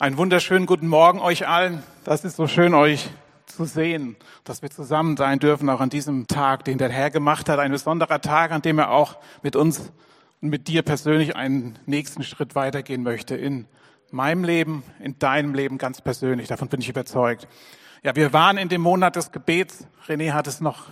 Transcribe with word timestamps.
Einen 0.00 0.16
wunderschönen 0.16 0.64
guten 0.64 0.88
Morgen 0.88 1.20
euch 1.20 1.46
allen. 1.46 1.82
Das 2.04 2.24
ist 2.24 2.36
so 2.36 2.46
schön, 2.46 2.72
euch 2.72 3.10
zu 3.44 3.66
sehen, 3.66 4.16
dass 4.44 4.62
wir 4.62 4.70
zusammen 4.70 5.18
sein 5.18 5.38
dürfen, 5.40 5.68
auch 5.68 5.82
an 5.82 5.90
diesem 5.90 6.26
Tag, 6.26 6.64
den 6.64 6.78
der 6.78 6.88
Herr 6.88 7.10
gemacht 7.10 7.50
hat. 7.50 7.58
Ein 7.58 7.70
besonderer 7.70 8.22
Tag, 8.22 8.50
an 8.50 8.62
dem 8.62 8.78
er 8.78 8.92
auch 8.92 9.18
mit 9.42 9.56
uns 9.56 9.92
und 10.40 10.48
mit 10.48 10.68
dir 10.68 10.80
persönlich 10.80 11.36
einen 11.36 11.78
nächsten 11.84 12.22
Schritt 12.22 12.54
weitergehen 12.54 13.02
möchte. 13.02 13.36
In 13.36 13.66
meinem 14.10 14.42
Leben, 14.42 14.84
in 15.00 15.18
deinem 15.18 15.52
Leben 15.52 15.76
ganz 15.76 16.00
persönlich. 16.00 16.48
Davon 16.48 16.68
bin 16.68 16.80
ich 16.80 16.88
überzeugt. 16.88 17.46
Ja, 18.02 18.16
wir 18.16 18.32
waren 18.32 18.56
in 18.56 18.70
dem 18.70 18.80
Monat 18.80 19.16
des 19.16 19.32
Gebets. 19.32 19.86
René 20.06 20.32
hat 20.32 20.46
es 20.46 20.62
noch 20.62 20.86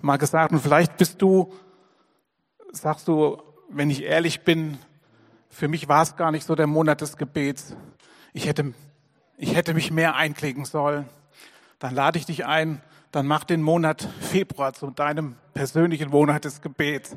mal 0.00 0.16
gesagt. 0.16 0.52
Und 0.52 0.60
vielleicht 0.60 0.96
bist 0.96 1.20
du, 1.20 1.52
sagst 2.72 3.06
du, 3.06 3.36
wenn 3.68 3.90
ich 3.90 4.04
ehrlich 4.04 4.44
bin, 4.44 4.78
für 5.50 5.68
mich 5.68 5.88
war 5.88 6.00
es 6.00 6.16
gar 6.16 6.30
nicht 6.30 6.46
so 6.46 6.54
der 6.54 6.66
Monat 6.66 7.02
des 7.02 7.18
Gebets 7.18 7.76
ich 8.36 8.46
hätte, 8.46 8.74
ich 9.38 9.54
hätte 9.56 9.72
mich 9.72 9.90
mehr 9.90 10.14
einklicken 10.14 10.66
sollen. 10.66 11.08
Dann 11.78 11.94
lade 11.94 12.18
ich 12.18 12.26
dich 12.26 12.44
ein, 12.44 12.82
dann 13.10 13.26
mach 13.26 13.44
den 13.44 13.62
Monat 13.62 14.06
Februar 14.20 14.74
zu 14.74 14.90
deinem 14.90 15.36
persönlichen 15.54 16.10
Monat 16.10 16.44
des 16.44 16.60
Gebets 16.60 17.16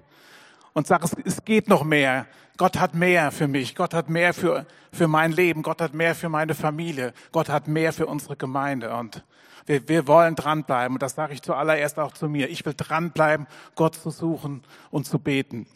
und 0.72 0.88
sag, 0.88 1.04
es, 1.04 1.14
es 1.26 1.44
geht 1.44 1.68
noch 1.68 1.84
mehr. 1.84 2.26
Gott 2.55 2.80
hat 2.80 2.94
mehr 2.94 3.34
für 3.34 3.50
mich. 3.50 3.76
Gott 3.76 3.94
hat 3.94 4.09
mehr 4.09 4.34
für, 4.34 4.66
für 4.94 5.09
mein 5.09 5.34
Leben. 5.34 5.62
Gott 5.62 5.82
hat 5.82 5.94
mehr 5.94 6.16
für 6.16 6.30
meine 6.30 6.55
Familie. 6.55 7.14
Gott 7.34 7.50
hat 7.50 7.67
mehr 7.67 7.92
für 7.92 8.06
unsere 8.06 8.38
Gemeinde. 8.38 8.95
Und 8.95 9.26
wir, 9.66 9.90
wir 9.90 10.08
wollen 10.08 10.36
dranbleiben. 10.36 10.95
Und 10.95 11.02
das 11.02 11.16
sage 11.16 11.34
ich 11.34 11.42
zuallererst 11.42 12.00
auch 12.00 12.14
zu 12.14 12.30
mir. 12.30 12.50
Ich 12.50 12.66
will 12.66 12.76
dranbleiben, 12.78 13.45
Gott 13.76 13.95
zu 13.95 14.09
suchen 14.09 14.64
und 14.90 15.06
zu 15.06 15.20
beten. 15.20 15.67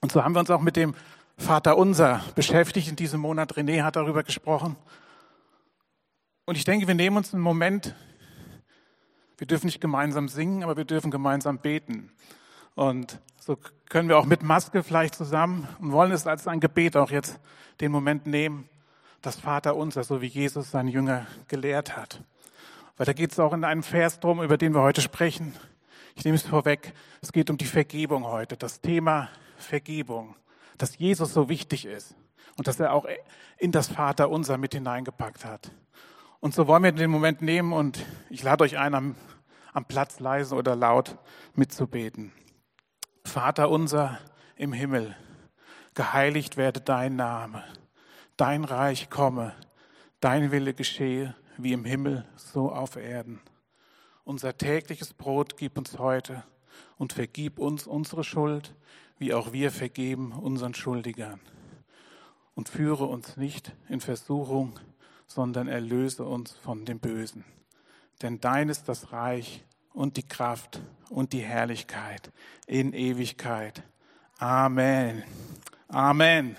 Und 0.00 0.10
so 0.10 0.24
haben 0.24 0.34
wir 0.34 0.40
uns 0.40 0.50
auch 0.50 0.60
mit 0.60 0.74
dem 0.74 0.94
Vater 1.38 1.76
unser 1.76 2.22
beschäftigt 2.34 2.88
in 2.88 2.96
diesem 2.96 3.20
Monat. 3.20 3.54
René 3.54 3.82
hat 3.82 3.96
darüber 3.96 4.22
gesprochen. 4.22 4.76
Und 6.46 6.56
ich 6.56 6.64
denke, 6.64 6.86
wir 6.86 6.94
nehmen 6.94 7.16
uns 7.16 7.34
einen 7.34 7.42
Moment, 7.42 7.94
wir 9.38 9.46
dürfen 9.46 9.66
nicht 9.66 9.80
gemeinsam 9.80 10.28
singen, 10.28 10.62
aber 10.62 10.76
wir 10.76 10.84
dürfen 10.84 11.10
gemeinsam 11.10 11.58
beten. 11.58 12.10
Und 12.74 13.20
so 13.38 13.58
können 13.88 14.08
wir 14.08 14.18
auch 14.18 14.24
mit 14.24 14.42
Maske 14.42 14.82
vielleicht 14.82 15.14
zusammen 15.14 15.68
und 15.80 15.92
wollen 15.92 16.12
es 16.12 16.26
als 16.26 16.46
ein 16.46 16.60
Gebet 16.60 16.96
auch 16.96 17.10
jetzt 17.10 17.38
den 17.80 17.92
Moment 17.92 18.26
nehmen, 18.26 18.68
das 19.20 19.36
Vater 19.36 19.76
unser, 19.76 20.04
so 20.04 20.22
wie 20.22 20.26
Jesus 20.26 20.70
seinen 20.70 20.88
Jünger 20.88 21.26
gelehrt 21.48 21.96
hat. 21.96 22.22
Weil 22.96 23.06
da 23.06 23.12
geht 23.12 23.32
es 23.32 23.38
auch 23.38 23.52
in 23.52 23.64
einem 23.64 23.82
Vers 23.82 24.20
drum, 24.20 24.42
über 24.42 24.56
den 24.56 24.74
wir 24.74 24.80
heute 24.80 25.02
sprechen. 25.02 25.54
Ich 26.14 26.24
nehme 26.24 26.36
es 26.36 26.42
vorweg. 26.42 26.94
Es 27.20 27.32
geht 27.32 27.50
um 27.50 27.58
die 27.58 27.66
Vergebung 27.66 28.24
heute, 28.24 28.56
das 28.56 28.80
Thema 28.80 29.28
Vergebung 29.58 30.34
dass 30.78 30.98
Jesus 30.98 31.32
so 31.32 31.48
wichtig 31.48 31.86
ist 31.86 32.14
und 32.56 32.66
dass 32.66 32.80
er 32.80 32.92
auch 32.92 33.06
in 33.58 33.72
das 33.72 33.88
Vater 33.88 34.30
unser 34.30 34.58
mit 34.58 34.74
hineingepackt 34.74 35.44
hat. 35.44 35.70
Und 36.40 36.54
so 36.54 36.66
wollen 36.66 36.84
wir 36.84 36.92
den 36.92 37.10
Moment 37.10 37.42
nehmen 37.42 37.72
und 37.72 38.04
ich 38.30 38.42
lade 38.42 38.64
euch 38.64 38.78
ein, 38.78 38.94
am, 38.94 39.14
am 39.72 39.84
Platz 39.84 40.20
leise 40.20 40.54
oder 40.54 40.76
laut 40.76 41.18
mitzubeten. 41.54 42.32
Vater 43.24 43.70
unser 43.70 44.18
im 44.56 44.72
Himmel, 44.72 45.16
geheiligt 45.94 46.56
werde 46.56 46.80
dein 46.80 47.16
Name, 47.16 47.64
dein 48.36 48.64
Reich 48.64 49.10
komme, 49.10 49.54
dein 50.20 50.52
Wille 50.52 50.74
geschehe, 50.74 51.34
wie 51.58 51.72
im 51.72 51.84
Himmel, 51.84 52.24
so 52.36 52.70
auf 52.70 52.96
Erden. 52.96 53.40
Unser 54.24 54.56
tägliches 54.56 55.14
Brot 55.14 55.56
gib 55.56 55.78
uns 55.78 55.98
heute 55.98 56.44
und 56.96 57.12
vergib 57.12 57.58
uns 57.58 57.86
unsere 57.86 58.24
Schuld, 58.24 58.74
wie 59.18 59.34
auch 59.34 59.52
wir 59.52 59.70
vergeben 59.70 60.32
unseren 60.32 60.74
Schuldigern. 60.74 61.40
Und 62.54 62.68
führe 62.68 63.04
uns 63.04 63.36
nicht 63.36 63.74
in 63.88 64.00
Versuchung, 64.00 64.78
sondern 65.26 65.68
erlöse 65.68 66.24
uns 66.24 66.52
von 66.52 66.84
dem 66.84 66.98
Bösen. 66.98 67.44
Denn 68.22 68.40
dein 68.40 68.68
ist 68.68 68.88
das 68.88 69.12
Reich 69.12 69.64
und 69.92 70.16
die 70.16 70.26
Kraft 70.26 70.80
und 71.10 71.32
die 71.32 71.42
Herrlichkeit 71.42 72.30
in 72.66 72.92
Ewigkeit. 72.92 73.82
Amen. 74.38 75.22
Amen. 75.88 76.56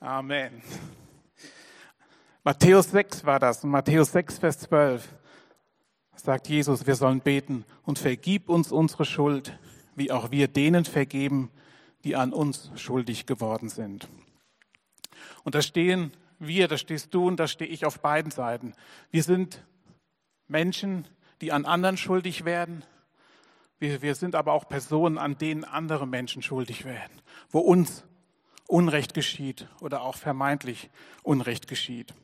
Amen. 0.00 0.62
Matthäus 2.42 2.90
6 2.90 3.24
war 3.24 3.38
das. 3.38 3.62
Und 3.64 3.70
Matthäus 3.70 4.12
6, 4.12 4.38
Vers 4.38 4.58
12 4.60 5.08
sagt 6.14 6.48
Jesus, 6.48 6.86
wir 6.86 6.94
sollen 6.94 7.20
beten 7.20 7.64
und 7.84 7.98
vergib 7.98 8.48
uns 8.48 8.72
unsere 8.72 9.04
Schuld, 9.04 9.58
wie 10.00 10.10
auch 10.10 10.30
wir 10.30 10.48
denen 10.48 10.86
vergeben, 10.86 11.50
die 12.04 12.16
an 12.16 12.32
uns 12.32 12.72
schuldig 12.76 13.26
geworden 13.26 13.68
sind. 13.68 14.08
Und 15.44 15.54
da 15.54 15.60
stehen 15.60 16.10
wir, 16.38 16.68
da 16.68 16.78
stehst 16.78 17.12
du 17.12 17.28
und 17.28 17.36
da 17.36 17.46
stehe 17.46 17.70
ich 17.70 17.84
auf 17.84 18.00
beiden 18.00 18.30
Seiten. 18.30 18.72
Wir 19.10 19.22
sind 19.22 19.62
Menschen, 20.48 21.06
die 21.42 21.52
an 21.52 21.66
anderen 21.66 21.98
schuldig 21.98 22.46
werden. 22.46 22.82
Wir, 23.78 24.00
wir 24.00 24.14
sind 24.14 24.34
aber 24.34 24.54
auch 24.54 24.66
Personen, 24.70 25.18
an 25.18 25.36
denen 25.36 25.64
andere 25.64 26.06
Menschen 26.06 26.40
schuldig 26.40 26.86
werden, 26.86 27.20
wo 27.50 27.58
uns 27.58 28.04
Unrecht 28.68 29.12
geschieht 29.12 29.68
oder 29.82 30.00
auch 30.00 30.16
vermeintlich 30.16 30.88
Unrecht 31.22 31.68
geschieht. 31.68 32.14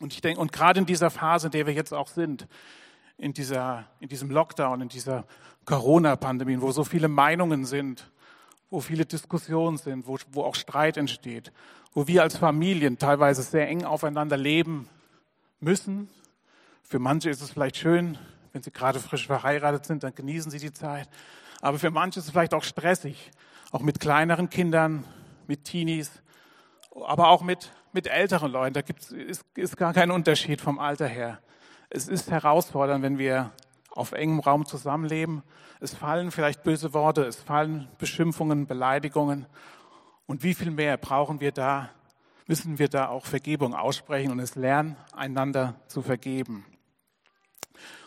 Und 0.00 0.14
ich 0.14 0.22
denke, 0.22 0.40
und 0.40 0.50
gerade 0.52 0.80
in 0.80 0.86
dieser 0.86 1.10
Phase, 1.10 1.48
in 1.48 1.52
der 1.52 1.66
wir 1.66 1.74
jetzt 1.74 1.92
auch 1.92 2.08
sind, 2.08 2.48
in, 3.18 3.32
dieser, 3.32 3.86
in 4.00 4.08
diesem 4.08 4.30
Lockdown, 4.30 4.80
in 4.80 4.88
dieser 4.88 5.24
Corona-Pandemie, 5.64 6.60
wo 6.60 6.72
so 6.72 6.84
viele 6.84 7.08
Meinungen 7.08 7.64
sind, 7.64 8.10
wo 8.70 8.80
viele 8.80 9.04
Diskussionen 9.06 9.76
sind, 9.76 10.06
wo, 10.06 10.18
wo 10.32 10.42
auch 10.42 10.54
Streit 10.54 10.96
entsteht, 10.96 11.52
wo 11.92 12.06
wir 12.06 12.22
als 12.22 12.36
Familien 12.36 12.98
teilweise 12.98 13.42
sehr 13.42 13.68
eng 13.68 13.84
aufeinander 13.84 14.36
leben 14.36 14.88
müssen. 15.60 16.08
Für 16.82 16.98
manche 16.98 17.30
ist 17.30 17.40
es 17.40 17.50
vielleicht 17.50 17.76
schön, 17.76 18.18
wenn 18.52 18.62
sie 18.62 18.72
gerade 18.72 19.00
frisch 19.00 19.26
verheiratet 19.26 19.86
sind, 19.86 20.02
dann 20.02 20.14
genießen 20.14 20.50
sie 20.50 20.58
die 20.58 20.72
Zeit. 20.72 21.08
Aber 21.60 21.78
für 21.78 21.90
manche 21.90 22.18
ist 22.20 22.26
es 22.26 22.32
vielleicht 22.32 22.54
auch 22.54 22.62
stressig, 22.62 23.30
auch 23.72 23.80
mit 23.80 24.00
kleineren 24.00 24.50
Kindern, 24.50 25.04
mit 25.46 25.64
Teenies, 25.64 26.10
aber 27.06 27.28
auch 27.28 27.42
mit, 27.42 27.72
mit 27.92 28.06
älteren 28.06 28.52
Leuten. 28.52 28.74
Da 28.74 28.82
gibt's, 28.82 29.10
ist, 29.10 29.44
ist 29.54 29.76
gar 29.76 29.92
kein 29.92 30.10
Unterschied 30.10 30.60
vom 30.60 30.78
Alter 30.78 31.06
her. 31.06 31.40
Es 31.96 32.08
ist 32.08 32.28
herausfordernd, 32.28 33.04
wenn 33.04 33.18
wir 33.18 33.52
auf 33.88 34.10
engem 34.10 34.40
Raum 34.40 34.66
zusammenleben. 34.66 35.44
Es 35.78 35.94
fallen 35.94 36.32
vielleicht 36.32 36.64
böse 36.64 36.92
Worte, 36.92 37.22
es 37.22 37.36
fallen 37.36 37.86
Beschimpfungen, 37.98 38.66
Beleidigungen. 38.66 39.46
Und 40.26 40.42
wie 40.42 40.54
viel 40.54 40.72
mehr 40.72 40.96
brauchen 40.96 41.38
wir 41.38 41.52
da, 41.52 41.90
müssen 42.48 42.80
wir 42.80 42.88
da 42.88 43.06
auch 43.06 43.26
Vergebung 43.26 43.74
aussprechen 43.74 44.32
und 44.32 44.40
es 44.40 44.56
lernen, 44.56 44.96
einander 45.12 45.76
zu 45.86 46.02
vergeben. 46.02 46.66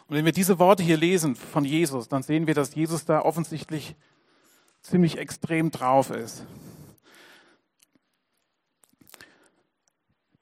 Und 0.07 0.17
wenn 0.17 0.25
wir 0.25 0.33
diese 0.33 0.59
Worte 0.59 0.83
hier 0.83 0.97
lesen 0.97 1.37
von 1.37 1.63
Jesus, 1.63 2.09
dann 2.09 2.23
sehen 2.23 2.45
wir, 2.45 2.55
dass 2.55 2.75
Jesus 2.75 3.05
da 3.05 3.21
offensichtlich 3.21 3.95
ziemlich 4.81 5.17
extrem 5.17 5.71
drauf 5.71 6.09
ist. 6.09 6.45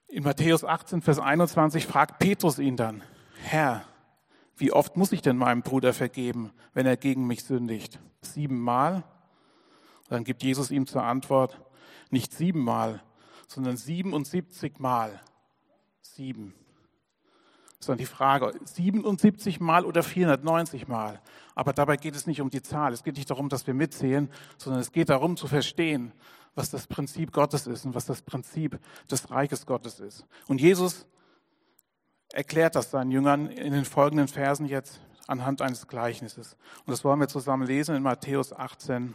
In 0.08 0.24
Matthäus 0.24 0.64
18, 0.64 1.00
Vers 1.00 1.20
21 1.20 1.86
fragt 1.86 2.18
Petrus 2.18 2.58
ihn 2.58 2.76
dann, 2.76 3.04
Herr, 3.46 3.84
wie 4.56 4.72
oft 4.72 4.96
muss 4.96 5.12
ich 5.12 5.22
denn 5.22 5.36
meinem 5.36 5.62
Bruder 5.62 5.92
vergeben, 5.92 6.50
wenn 6.74 6.84
er 6.84 6.96
gegen 6.96 7.28
mich 7.28 7.44
sündigt? 7.44 8.00
Siebenmal? 8.20 9.04
Dann 10.08 10.24
gibt 10.24 10.42
Jesus 10.42 10.72
ihm 10.72 10.88
zur 10.88 11.04
Antwort, 11.04 11.60
nicht 12.10 12.32
siebenmal, 12.32 13.04
sondern 13.46 13.76
77 13.76 14.80
Mal. 14.80 15.20
Sieben. 16.00 16.54
Sondern 17.78 17.98
die 17.98 18.06
Frage, 18.06 18.52
77 18.64 19.60
Mal 19.60 19.84
oder 19.84 20.02
490 20.02 20.88
Mal. 20.88 21.20
Aber 21.54 21.72
dabei 21.72 21.96
geht 21.96 22.16
es 22.16 22.26
nicht 22.26 22.40
um 22.40 22.50
die 22.50 22.62
Zahl. 22.62 22.92
Es 22.92 23.04
geht 23.04 23.16
nicht 23.16 23.30
darum, 23.30 23.48
dass 23.48 23.68
wir 23.68 23.74
mitzählen, 23.74 24.28
sondern 24.58 24.80
es 24.80 24.90
geht 24.90 25.08
darum 25.08 25.36
zu 25.36 25.46
verstehen, 25.46 26.12
was 26.56 26.70
das 26.70 26.88
Prinzip 26.88 27.30
Gottes 27.30 27.68
ist 27.68 27.86
und 27.86 27.94
was 27.94 28.06
das 28.06 28.22
Prinzip 28.22 28.80
des 29.08 29.30
Reiches 29.30 29.66
Gottes 29.66 30.00
ist. 30.00 30.26
Und 30.48 30.60
Jesus 30.60 31.06
erklärt 32.36 32.76
das 32.76 32.90
seinen 32.90 33.10
Jüngern 33.10 33.48
in 33.48 33.72
den 33.72 33.86
folgenden 33.86 34.28
Versen 34.28 34.66
jetzt 34.66 35.00
anhand 35.26 35.62
eines 35.62 35.88
Gleichnisses. 35.88 36.58
Und 36.84 36.90
das 36.90 37.02
wollen 37.02 37.18
wir 37.18 37.28
zusammen 37.28 37.66
lesen 37.66 37.96
in 37.96 38.02
Matthäus 38.02 38.52
18, 38.52 39.14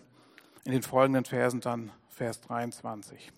in 0.66 0.72
den 0.72 0.82
folgenden 0.82 1.24
Versen 1.24 1.62
dann 1.62 1.92
Vers 2.10 2.42
23. 2.42 3.32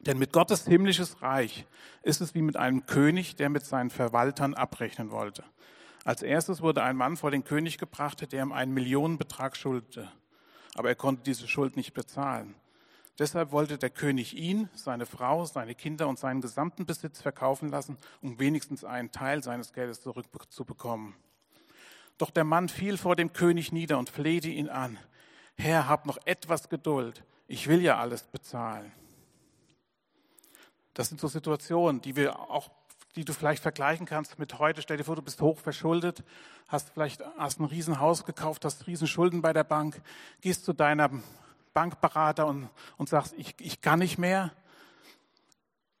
Denn 0.00 0.18
mit 0.18 0.32
Gottes 0.32 0.64
himmlisches 0.64 1.20
Reich 1.20 1.66
ist 2.02 2.22
es 2.22 2.34
wie 2.34 2.40
mit 2.40 2.56
einem 2.56 2.86
König, 2.86 3.36
der 3.36 3.50
mit 3.50 3.66
seinen 3.66 3.90
Verwaltern 3.90 4.54
abrechnen 4.54 5.10
wollte. 5.10 5.44
Als 6.04 6.22
erstes 6.22 6.62
wurde 6.62 6.82
ein 6.82 6.96
Mann 6.96 7.18
vor 7.18 7.30
den 7.30 7.44
König 7.44 7.76
gebracht, 7.76 8.32
der 8.32 8.42
ihm 8.42 8.52
einen 8.52 8.72
Millionenbetrag 8.72 9.58
schuldete. 9.58 10.10
Aber 10.74 10.88
er 10.88 10.94
konnte 10.94 11.22
diese 11.24 11.48
Schuld 11.48 11.76
nicht 11.76 11.92
bezahlen. 11.92 12.54
Deshalb 13.18 13.50
wollte 13.50 13.78
der 13.78 13.90
König 13.90 14.36
ihn, 14.36 14.68
seine 14.74 15.06
Frau, 15.06 15.46
seine 15.46 15.74
Kinder 15.74 16.06
und 16.06 16.18
seinen 16.18 16.42
gesamten 16.42 16.84
Besitz 16.84 17.22
verkaufen 17.22 17.70
lassen, 17.70 17.96
um 18.20 18.38
wenigstens 18.38 18.84
einen 18.84 19.10
Teil 19.10 19.42
seines 19.42 19.72
Geldes 19.72 20.02
zurückzubekommen. 20.02 21.14
Doch 22.18 22.30
der 22.30 22.44
Mann 22.44 22.68
fiel 22.68 22.98
vor 22.98 23.16
dem 23.16 23.32
König 23.32 23.72
nieder 23.72 23.98
und 23.98 24.10
flehte 24.10 24.48
ihn 24.48 24.68
an. 24.68 24.98
Herr, 25.56 25.88
hab 25.88 26.04
noch 26.04 26.18
etwas 26.26 26.68
Geduld. 26.68 27.24
Ich 27.48 27.68
will 27.68 27.80
ja 27.80 27.98
alles 27.98 28.24
bezahlen. 28.24 28.92
Das 30.92 31.08
sind 31.08 31.20
so 31.20 31.28
Situationen, 31.28 32.00
die 32.00 32.16
wir 32.16 32.38
auch, 32.50 32.70
die 33.16 33.24
du 33.24 33.32
vielleicht 33.32 33.62
vergleichen 33.62 34.06
kannst 34.06 34.38
mit 34.38 34.58
heute. 34.58 34.82
Stell 34.82 34.96
dir 34.98 35.04
vor, 35.04 35.16
du 35.16 35.22
bist 35.22 35.40
hoch 35.40 35.58
verschuldet, 35.58 36.22
hast 36.68 36.90
vielleicht 36.90 37.22
hast 37.38 37.60
ein 37.60 37.64
Riesenhaus 37.64 38.24
gekauft, 38.24 38.64
hast 38.64 38.86
Riesenschulden 38.86 39.40
bei 39.40 39.52
der 39.52 39.64
Bank, 39.64 40.00
gehst 40.40 40.64
zu 40.64 40.72
deinem 40.72 41.22
Bankberater 41.76 42.46
und, 42.46 42.70
und 42.96 43.10
sagst, 43.10 43.34
ich, 43.36 43.54
ich 43.60 43.82
kann 43.82 43.98
nicht 43.98 44.16
mehr. 44.16 44.50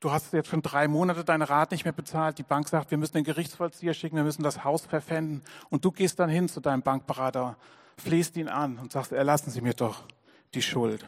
Du 0.00 0.10
hast 0.10 0.32
jetzt 0.32 0.48
schon 0.48 0.62
drei 0.62 0.88
Monate 0.88 1.22
deine 1.22 1.50
Rat 1.50 1.70
nicht 1.70 1.84
mehr 1.84 1.92
bezahlt. 1.92 2.38
Die 2.38 2.42
Bank 2.42 2.66
sagt, 2.66 2.90
wir 2.90 2.96
müssen 2.96 3.12
den 3.12 3.24
Gerichtsvollzieher 3.24 3.92
schicken, 3.92 4.16
wir 4.16 4.24
müssen 4.24 4.42
das 4.42 4.64
Haus 4.64 4.86
verpfänden. 4.86 5.42
Und 5.68 5.84
du 5.84 5.92
gehst 5.92 6.18
dann 6.18 6.30
hin 6.30 6.48
zu 6.48 6.60
deinem 6.60 6.80
Bankberater, 6.80 7.58
flehst 7.98 8.38
ihn 8.38 8.48
an 8.48 8.78
und 8.78 8.90
sagst, 8.90 9.12
erlassen 9.12 9.50
Sie 9.50 9.60
mir 9.60 9.74
doch 9.74 10.04
die 10.54 10.62
Schuld. 10.62 11.06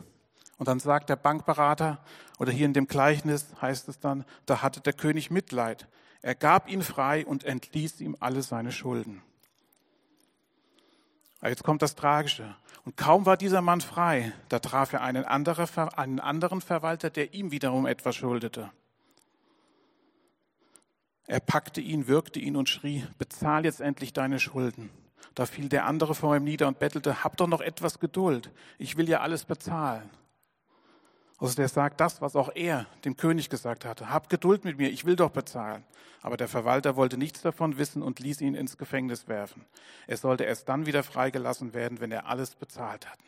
Und 0.58 0.68
dann 0.68 0.80
sagt 0.80 1.08
der 1.08 1.16
Bankberater, 1.16 1.98
oder 2.38 2.52
hier 2.52 2.66
in 2.66 2.74
dem 2.74 2.88
Gleichnis 2.88 3.46
heißt 3.62 3.88
es 3.88 4.00
dann, 4.00 4.26
da 4.44 4.60
hatte 4.60 4.82
der 4.82 4.92
König 4.92 5.30
Mitleid. 5.30 5.88
Er 6.20 6.34
gab 6.34 6.68
ihn 6.68 6.82
frei 6.82 7.24
und 7.24 7.42
entließ 7.44 8.02
ihm 8.02 8.16
alle 8.20 8.42
seine 8.42 8.72
Schulden. 8.72 9.22
Aber 11.40 11.50
jetzt 11.50 11.64
kommt 11.64 11.82
das 11.82 11.94
Tragische. 11.94 12.56
Und 12.84 12.96
kaum 12.96 13.26
war 13.26 13.36
dieser 13.36 13.60
Mann 13.60 13.80
frei, 13.80 14.32
da 14.48 14.58
traf 14.58 14.92
er 14.92 15.02
einen, 15.02 15.24
einen 15.24 16.20
anderen 16.20 16.60
Verwalter, 16.60 17.10
der 17.10 17.34
ihm 17.34 17.50
wiederum 17.50 17.86
etwas 17.86 18.16
schuldete. 18.16 18.70
Er 21.26 21.40
packte 21.40 21.82
ihn, 21.82 22.08
würgte 22.08 22.40
ihn 22.40 22.56
und 22.56 22.70
schrie, 22.70 23.06
bezahl 23.18 23.64
jetzt 23.64 23.80
endlich 23.80 24.14
deine 24.14 24.40
Schulden. 24.40 24.88
Da 25.34 25.44
fiel 25.44 25.68
der 25.68 25.84
andere 25.84 26.14
vor 26.14 26.34
ihm 26.34 26.44
nieder 26.44 26.66
und 26.66 26.78
bettelte, 26.78 27.22
hab 27.22 27.36
doch 27.36 27.46
noch 27.46 27.60
etwas 27.60 28.00
Geduld, 28.00 28.50
ich 28.78 28.96
will 28.96 29.08
ja 29.08 29.20
alles 29.20 29.44
bezahlen. 29.44 30.08
Also 31.40 31.54
der 31.54 31.68
sagt 31.68 32.00
das, 32.00 32.20
was 32.20 32.34
auch 32.34 32.50
er 32.54 32.86
dem 33.04 33.16
König 33.16 33.48
gesagt 33.48 33.84
hatte. 33.84 34.10
Hab 34.10 34.28
Geduld 34.28 34.64
mit 34.64 34.78
mir, 34.78 34.90
ich 34.90 35.04
will 35.04 35.16
doch 35.16 35.30
bezahlen. 35.30 35.84
Aber 36.20 36.36
der 36.36 36.48
Verwalter 36.48 36.96
wollte 36.96 37.16
nichts 37.16 37.42
davon 37.42 37.78
wissen 37.78 38.02
und 38.02 38.18
ließ 38.18 38.40
ihn 38.40 38.54
ins 38.54 38.76
Gefängnis 38.76 39.28
werfen. 39.28 39.64
Er 40.08 40.16
sollte 40.16 40.44
erst 40.44 40.68
dann 40.68 40.86
wieder 40.86 41.04
freigelassen 41.04 41.74
werden, 41.74 42.00
wenn 42.00 42.10
er 42.10 42.26
alles 42.26 42.56
bezahlt 42.56 43.08
hat. 43.08 43.18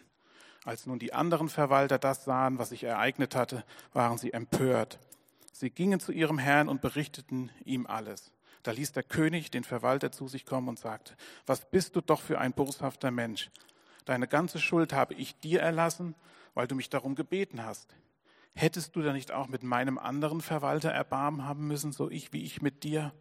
Als 0.65 0.87
nun 0.87 0.99
die 0.99 1.13
anderen 1.13 1.49
Verwalter 1.49 1.99
das 1.99 2.25
sahen, 2.25 2.59
was 2.59 2.71
sich 2.71 2.85
ereignet 2.85 3.37
hatte, 3.37 3.65
waren 3.93 4.19
sie 4.19 4.33
empört. 4.33 4.99
Sie 5.53 5.71
gingen 5.71 6.01
zu 6.01 6.11
ihrem 6.11 6.39
Herrn 6.39 6.69
und 6.69 6.81
berichteten 6.81 7.51
ihm 7.65 7.87
alles. 7.87 8.33
Da 8.63 8.73
ließ 8.73 8.93
der 8.93 9.05
König 9.05 9.51
den 9.51 9.65
Verwalter 9.65 10.13
zu 10.13 10.29
sich 10.29 10.45
kommen 10.45 10.69
und 10.69 10.79
sagte, 10.79 11.15
was 11.47 11.71
bist 11.71 11.97
du 11.97 12.01
doch 12.03 12.21
für 12.21 12.39
ein 12.39 12.53
boshafter 12.53 13.11
Mensch? 13.11 13.51
Deine 14.05 14.27
ganze 14.27 14.59
Schuld 14.59 14.93
habe 14.93 15.15
ich 15.15 15.39
dir 15.39 15.61
erlassen, 15.61 16.15
weil 16.55 16.67
du 16.67 16.75
mich 16.75 16.91
darum 16.91 17.15
gebeten 17.15 17.65
hast. 17.65 17.95
Hättest 18.55 18.97
du 18.97 19.03
da 19.03 19.13
nicht 19.13 19.33
auch 19.33 19.49
mit 19.49 19.63
meinem 19.63 19.99
anderen 19.99 20.41
Verwalter 20.41 20.91
Erbarmen 20.91 21.45
haben 21.45 21.67
müssen, 21.67 21.93
so 21.93 22.11
ich 22.11 22.33
wie 22.33 22.43
ich 22.43 22.63
mit 22.63 22.83
dir? 22.83 23.13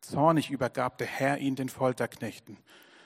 Zornig 0.00 0.50
übergab 0.50 0.98
der 0.98 1.06
Herr 1.06 1.38
ihn 1.38 1.56
den 1.56 1.68
Folterknechten. 1.68 2.58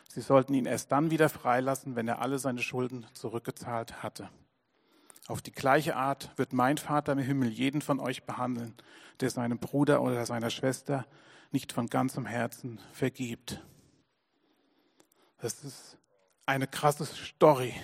Sie 0.09 0.21
sollten 0.21 0.55
ihn 0.55 0.67
erst 0.67 0.93
dann 0.93 1.11
wieder 1.11 1.29
freilassen, 1.29 1.97
wenn 1.97 2.09
er 2.09 2.21
alle 2.21 2.39
seine 2.39 2.63
Schulden 2.63 3.07
zurückgezahlt 3.15 4.03
hatte. 4.03 4.31
Auf 5.27 5.41
die 5.41 5.53
gleiche 5.53 5.97
Art 5.97 6.31
wird 6.37 6.53
mein 6.53 6.77
Vater 6.77 7.13
im 7.13 7.19
Himmel 7.19 7.49
jeden 7.49 7.81
von 7.81 7.99
euch 7.99 8.25
behandeln, 8.25 8.75
der 9.21 9.31
seinem 9.31 9.59
Bruder 9.59 10.03
oder 10.03 10.27
seiner 10.27 10.51
Schwester 10.51 11.07
nicht 11.51 11.73
von 11.73 11.89
ganzem 11.89 12.27
Herzen 12.27 12.81
vergibt. 12.93 13.63
Das 15.39 15.65
ist 15.65 15.99
eine 16.47 16.67
krasse 16.67 17.07
Story. 17.07 17.75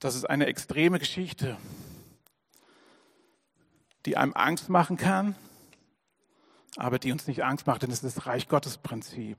Das 0.00 0.14
ist 0.14 0.24
eine 0.24 0.46
extreme 0.46 0.98
Geschichte 0.98 1.56
die 4.06 4.16
einem 4.16 4.32
Angst 4.34 4.68
machen 4.68 4.96
kann, 4.96 5.34
aber 6.76 6.98
die 6.98 7.12
uns 7.12 7.26
nicht 7.26 7.44
Angst 7.44 7.66
macht, 7.66 7.82
denn 7.82 7.90
es 7.90 8.02
ist 8.02 8.16
das 8.16 8.26
Reich 8.26 8.48
Gottes 8.48 8.78
Prinzip. 8.78 9.38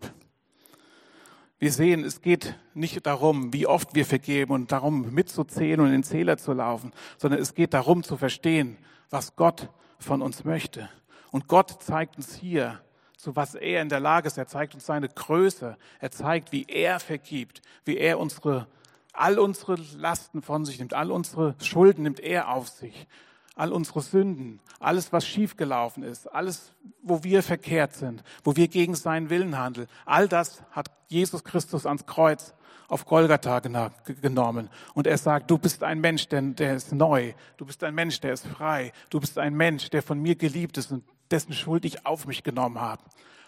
Wir 1.60 1.72
sehen, 1.72 2.04
es 2.04 2.22
geht 2.22 2.56
nicht 2.74 3.06
darum, 3.06 3.54
wie 3.54 3.68
oft 3.68 3.94
wir 3.94 4.06
vergeben 4.06 4.54
und 4.54 4.72
darum 4.72 5.14
mitzuzählen 5.14 5.80
und 5.80 5.88
in 5.88 5.94
den 5.94 6.04
Zähler 6.04 6.38
zu 6.38 6.54
laufen, 6.54 6.92
sondern 7.18 7.40
es 7.40 7.54
geht 7.54 7.74
darum 7.74 8.04
zu 8.04 8.18
verstehen, 8.18 8.78
was 9.10 9.36
Gott 9.36 9.70
von 10.00 10.22
uns 10.22 10.44
möchte. 10.44 10.90
Und 11.30 11.48
Gott 11.48 11.84
zeigt 11.84 12.18
uns 12.18 12.34
hier, 12.36 12.82
zu 13.16 13.36
was 13.36 13.54
er 13.54 13.84
in 13.84 13.90
der 13.90 14.00
Lage 14.00 14.26
ist. 14.26 14.40
Er 14.40 14.48
zeigt 14.48 14.74
uns 14.74 14.88
seine 14.88 15.08
Größe. 15.08 15.78
Er 16.00 16.12
zeigt, 16.12 16.52
wie 16.52 16.66
er 16.68 17.00
vergibt, 17.00 17.62
wie 17.86 17.98
er 17.98 18.20
unsere, 18.20 18.68
all 19.14 19.40
unsere 19.40 19.76
Lasten 19.98 20.42
von 20.42 20.66
sich 20.66 20.80
nimmt, 20.80 20.94
all 20.94 21.12
unsere 21.12 21.56
Schulden 21.62 22.04
nimmt 22.04 22.20
er 22.20 22.50
auf 22.50 22.70
sich 22.70 23.08
all 23.56 23.74
unsere 23.74 24.02
Sünden, 24.02 24.60
alles, 24.80 25.12
was 25.12 25.28
schiefgelaufen 25.28 26.04
ist, 26.04 26.28
alles, 26.28 26.74
wo 27.04 27.24
wir 27.24 27.44
verkehrt 27.44 27.94
sind, 27.94 28.24
wo 28.44 28.56
wir 28.56 28.68
gegen 28.68 28.96
seinen 28.96 29.30
Willen 29.30 29.58
handeln, 29.58 29.88
all 30.06 30.28
das 30.28 30.64
hat 30.72 30.90
Jesus 31.08 31.44
Christus 31.44 31.86
ans 31.86 32.06
Kreuz 32.06 32.54
auf 32.88 33.06
Golgatha 33.06 33.60
genommen. 33.60 34.70
Und 34.94 35.08
er 35.08 35.18
sagt, 35.18 35.50
du 35.52 35.58
bist 35.58 35.84
ein 35.84 36.02
Mensch, 36.02 36.28
denn 36.28 36.56
der 36.56 36.76
ist 36.76 36.92
neu. 36.92 37.34
Du 37.56 37.66
bist 37.66 37.84
ein 37.84 37.96
Mensch, 37.96 38.20
der 38.20 38.34
ist 38.34 38.46
frei. 38.46 38.92
Du 39.10 39.20
bist 39.20 39.38
ein 39.38 39.54
Mensch, 39.54 39.90
der 39.92 40.04
von 40.04 40.20
mir 40.20 40.36
geliebt 40.36 40.78
ist 40.78 40.92
und 40.92 41.06
dessen 41.30 41.54
Schuld 41.54 41.86
ich 41.86 42.06
auf 42.06 42.26
mich 42.26 42.44
genommen 42.44 42.82
habe. 42.82 43.02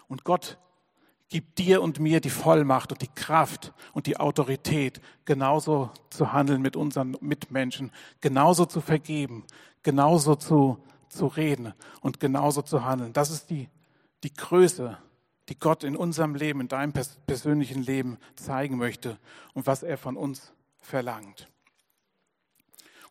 Und 0.07 0.24
Gott 0.24 0.57
gibt 1.33 1.57
dir 1.57 1.81
und 1.81 2.00
mir 2.00 2.21
die 2.21 2.30
Vollmacht 2.30 2.91
und 2.91 3.01
die 3.01 3.07
Kraft 3.07 3.74
und 3.94 4.06
die 4.06 4.18
Autorität, 4.18 5.01
genauso 5.25 5.89
zu 6.12 6.31
handeln 6.31 6.62
mit 6.62 6.75
unseren 6.75 7.18
Mitmenschen, 7.21 7.91
genauso 8.21 8.68
zu 8.68 8.81
vergeben, 8.81 9.44
genauso 9.81 10.35
zu, 10.35 10.77
zu 11.09 11.25
reden 11.25 11.74
und 12.01 12.19
genauso 12.19 12.62
zu 12.62 12.85
handeln. 12.85 13.13
Das 13.13 13.31
ist 13.31 13.50
die, 13.50 13.68
die 14.24 14.31
Größe, 14.31 15.00
die 15.50 15.57
Gott 15.57 15.83
in 15.83 15.97
unserem 15.97 16.35
Leben, 16.35 16.62
in 16.62 16.68
deinem 16.68 16.94
persönlichen 17.25 17.81
Leben 17.81 18.19
zeigen 18.35 18.77
möchte 18.77 19.18
und 19.56 19.65
was 19.65 19.81
er 19.81 19.97
von 19.97 20.18
uns 20.18 20.53
verlangt. 20.77 21.47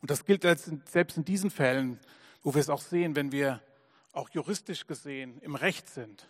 Und 0.01 0.13
das 0.13 0.25
gilt 0.25 0.43
selbst 0.45 1.17
in 1.17 1.25
diesen 1.25 1.51
Fällen, 1.51 1.99
wo 2.45 2.55
wir 2.55 2.61
es 2.61 2.71
auch 2.71 2.83
sehen, 2.83 3.17
wenn 3.17 3.33
wir 3.33 3.61
auch 4.13 4.31
juristisch 4.31 4.87
gesehen 4.87 5.41
im 5.41 5.57
Recht 5.57 5.89
sind. 5.89 6.29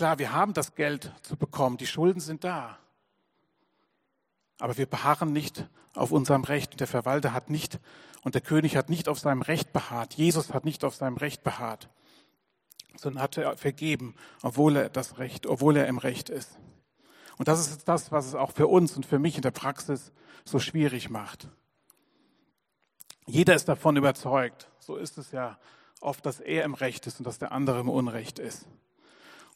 Klar, 0.00 0.18
wir 0.18 0.32
haben 0.32 0.54
das 0.54 0.74
Geld 0.76 1.12
zu 1.20 1.36
bekommen, 1.36 1.76
die 1.76 1.86
Schulden 1.86 2.20
sind 2.20 2.42
da. 2.42 2.78
Aber 4.58 4.78
wir 4.78 4.86
beharren 4.86 5.30
nicht 5.30 5.68
auf 5.94 6.10
unserem 6.10 6.42
Recht. 6.42 6.80
Der 6.80 6.86
Verwalter 6.86 7.34
hat 7.34 7.50
nicht 7.50 7.78
und 8.22 8.34
der 8.34 8.40
König 8.40 8.78
hat 8.78 8.88
nicht 8.88 9.10
auf 9.10 9.18
seinem 9.18 9.42
Recht 9.42 9.74
beharrt. 9.74 10.14
Jesus 10.14 10.54
hat 10.54 10.64
nicht 10.64 10.84
auf 10.84 10.94
seinem 10.94 11.18
Recht 11.18 11.44
beharrt, 11.44 11.90
sondern 12.96 13.22
hat 13.22 13.36
er 13.36 13.58
vergeben, 13.58 14.14
obwohl 14.40 14.76
er 14.76 14.88
das 14.88 15.18
Recht, 15.18 15.46
obwohl 15.46 15.76
er 15.76 15.86
im 15.86 15.98
Recht 15.98 16.30
ist. 16.30 16.58
Und 17.36 17.48
das 17.48 17.60
ist 17.60 17.86
das, 17.86 18.10
was 18.10 18.24
es 18.24 18.34
auch 18.34 18.52
für 18.52 18.68
uns 18.68 18.96
und 18.96 19.04
für 19.04 19.18
mich 19.18 19.36
in 19.36 19.42
der 19.42 19.50
Praxis 19.50 20.12
so 20.46 20.58
schwierig 20.58 21.10
macht. 21.10 21.46
Jeder 23.26 23.54
ist 23.54 23.68
davon 23.68 23.98
überzeugt, 23.98 24.70
so 24.78 24.96
ist 24.96 25.18
es 25.18 25.30
ja 25.30 25.58
oft, 26.00 26.24
dass 26.24 26.40
er 26.40 26.64
im 26.64 26.72
Recht 26.72 27.06
ist 27.06 27.20
und 27.20 27.26
dass 27.26 27.38
der 27.38 27.52
andere 27.52 27.80
im 27.80 27.90
Unrecht 27.90 28.38
ist. 28.38 28.66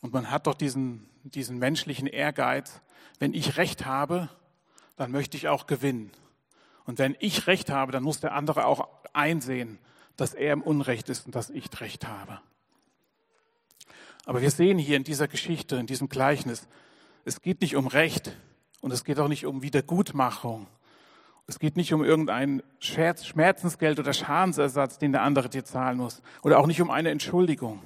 Und 0.04 0.12
man 0.12 0.30
hat 0.30 0.46
doch 0.46 0.52
diesen, 0.52 1.08
diesen 1.23 1.58
menschlichen 1.58 2.06
Ehrgeiz, 2.06 2.82
wenn 3.20 3.32
ich 3.32 3.56
Recht 3.56 3.87
habe, 3.87 4.28
dann 4.96 5.11
möchte 5.11 5.38
ich 5.38 5.49
auch 5.49 5.66
gewinnen. 5.66 6.11
Und 6.84 6.99
wenn 6.99 7.16
ich 7.20 7.46
Recht 7.46 7.70
habe, 7.70 7.90
dann 7.90 8.02
muss 8.02 8.20
der 8.20 8.34
andere 8.34 8.66
auch 8.66 8.87
einsehen, 9.14 9.78
dass 10.16 10.34
er 10.34 10.52
im 10.52 10.61
Unrecht 10.61 11.08
ist 11.08 11.25
und 11.25 11.34
dass 11.34 11.49
ich 11.49 11.80
Recht 11.80 12.06
habe. 12.06 12.38
Aber 14.26 14.42
wir 14.42 14.50
sehen 14.50 14.76
hier 14.76 14.99
in 14.99 15.04
dieser 15.04 15.26
Geschichte, 15.26 15.76
in 15.76 15.87
diesem 15.87 16.11
Gleichnis, 16.11 16.68
es 17.25 17.40
geht 17.40 17.62
nicht 17.62 17.75
um 17.75 17.87
Recht 17.87 18.37
und 18.82 18.92
es 18.92 19.04
geht 19.04 19.18
auch 19.18 19.28
nicht 19.28 19.46
um 19.46 19.62
Wiedergutmachung. 19.62 20.66
Es 21.46 21.58
geht 21.58 21.78
nicht 21.78 21.94
um 21.94 22.04
irgendein 22.04 22.62
Schmerzensgeld 22.78 23.99
oder 23.99 24.12
Schadensersatz, 24.12 24.99
den 24.99 25.12
der 25.12 25.23
andere 25.23 25.49
dir 25.49 25.64
zahlen 25.64 25.96
muss. 25.96 26.20
Oder 26.42 26.58
auch 26.58 26.66
nicht 26.66 26.82
um 26.82 26.90
eine 26.90 27.08
Entschuldigung, 27.08 27.82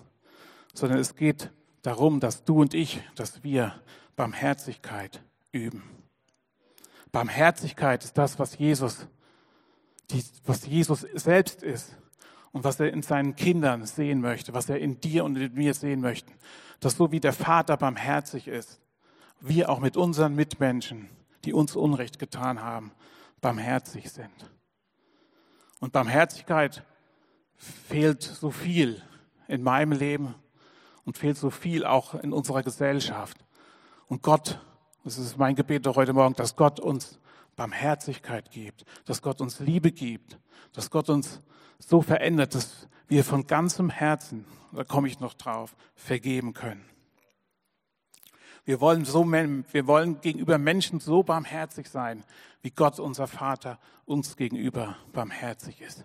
sondern 0.75 0.99
es 0.99 1.15
geht 1.15 1.53
darum, 1.88 2.21
dass 2.21 2.45
du 2.45 2.61
und 2.61 2.75
ich, 2.75 3.00
dass 3.14 3.42
wir 3.42 3.80
Barmherzigkeit 4.14 5.23
üben. 5.52 5.83
Barmherzigkeit 7.12 8.04
ist 8.04 8.18
das, 8.18 8.38
was 8.38 8.59
Jesus, 8.59 9.07
die, 10.11 10.23
was 10.45 10.66
Jesus 10.66 11.07
selbst 11.14 11.62
ist 11.62 11.97
und 12.52 12.62
was 12.64 12.78
er 12.78 12.92
in 12.92 13.00
seinen 13.00 13.37
Kindern 13.37 13.87
sehen 13.87 14.21
möchte, 14.21 14.52
was 14.52 14.68
er 14.68 14.78
in 14.78 15.00
dir 15.00 15.25
und 15.25 15.37
in 15.37 15.54
mir 15.54 15.73
sehen 15.73 16.02
möchte. 16.02 16.30
Dass 16.80 16.99
so 16.99 17.11
wie 17.11 17.21
der 17.21 17.33
Vater 17.33 17.78
barmherzig 17.78 18.49
ist, 18.49 18.83
wir 19.40 19.71
auch 19.71 19.80
mit 19.80 19.97
unseren 19.97 20.35
Mitmenschen, 20.35 21.09
die 21.47 21.54
uns 21.54 21.75
Unrecht 21.75 22.18
getan 22.18 22.61
haben, 22.61 22.92
barmherzig 23.40 24.11
sind. 24.11 24.50
Und 25.80 25.95
Barmherzigkeit 25.95 26.85
fehlt 27.57 28.23
so 28.23 28.50
viel 28.50 29.02
in 29.47 29.62
meinem 29.62 29.92
Leben 29.92 30.35
und 31.09 31.19
fehlt 31.19 31.37
so 31.37 31.50
viel 31.50 31.85
auch 31.85 32.15
in 32.15 32.33
unserer 32.33 32.62
Gesellschaft. 32.62 33.37
Und 34.07 34.23
Gott 34.23 34.61
das 35.09 35.17
ist 35.17 35.38
mein 35.38 35.55
Gebet 35.55 35.87
doch 35.87 35.97
heute 35.97 36.12
Morgen, 36.12 36.35
dass 36.35 36.55
Gott 36.55 36.81
uns 36.81 37.19
Barmherzigkeit 37.57 38.50
gibt, 38.50 38.85
dass 39.07 39.23
Gott 39.23 39.41
uns 39.41 39.59
Liebe 39.59 39.91
gibt, 39.91 40.38
dass 40.75 40.91
Gott 40.91 41.09
uns 41.09 41.41
so 41.79 42.03
verändert, 42.03 42.55
dass 42.55 42.88
wir 43.09 43.25
von 43.25 43.47
ganzem 43.47 43.88
Herzen, 43.88 44.45
da 44.71 44.85
komme 44.85 45.09
ich 45.09 45.19
noch 45.19 45.33
drauf, 45.33 45.77
vergeben 45.95 46.53
können. 46.53 46.85
Wir 48.67 48.83
wollen, 48.83 49.07
so, 49.07 49.25
wir 49.25 49.87
wollen 49.87 50.21
gegenüber 50.21 50.59
Menschen 50.59 51.00
so 51.00 51.23
barmherzig 51.23 51.88
sein, 51.88 52.23
wie 52.61 52.71
Gott, 52.71 53.00
unser 53.00 53.27
Vater, 53.27 53.79
uns 54.05 54.37
gegenüber 54.37 54.99
barmherzig 55.15 55.81
ist. 55.81 56.05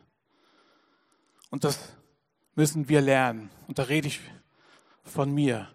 Und 1.49 1.65
das 1.65 1.97
müssen 2.55 2.87
wir 2.87 3.01
lernen. 3.01 3.49
Und 3.67 3.79
da 3.79 3.83
rede 3.83 4.07
ich 4.07 4.21
von 5.03 5.31
mir. 5.31 5.67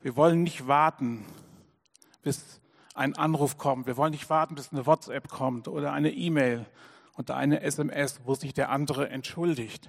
Wir 0.00 0.16
wollen 0.16 0.42
nicht 0.42 0.66
warten, 0.66 1.24
bis 2.22 2.60
ein 2.94 3.16
Anruf 3.16 3.58
kommt. 3.58 3.86
Wir 3.86 3.96
wollen 3.96 4.12
nicht 4.12 4.30
warten, 4.30 4.54
bis 4.54 4.72
eine 4.72 4.86
WhatsApp 4.86 5.28
kommt 5.28 5.68
oder 5.68 5.92
eine 5.92 6.10
E-Mail 6.10 6.66
oder 7.16 7.36
eine 7.36 7.62
SMS, 7.62 8.20
wo 8.24 8.34
sich 8.34 8.54
der 8.54 8.70
andere 8.70 9.08
entschuldigt. 9.08 9.88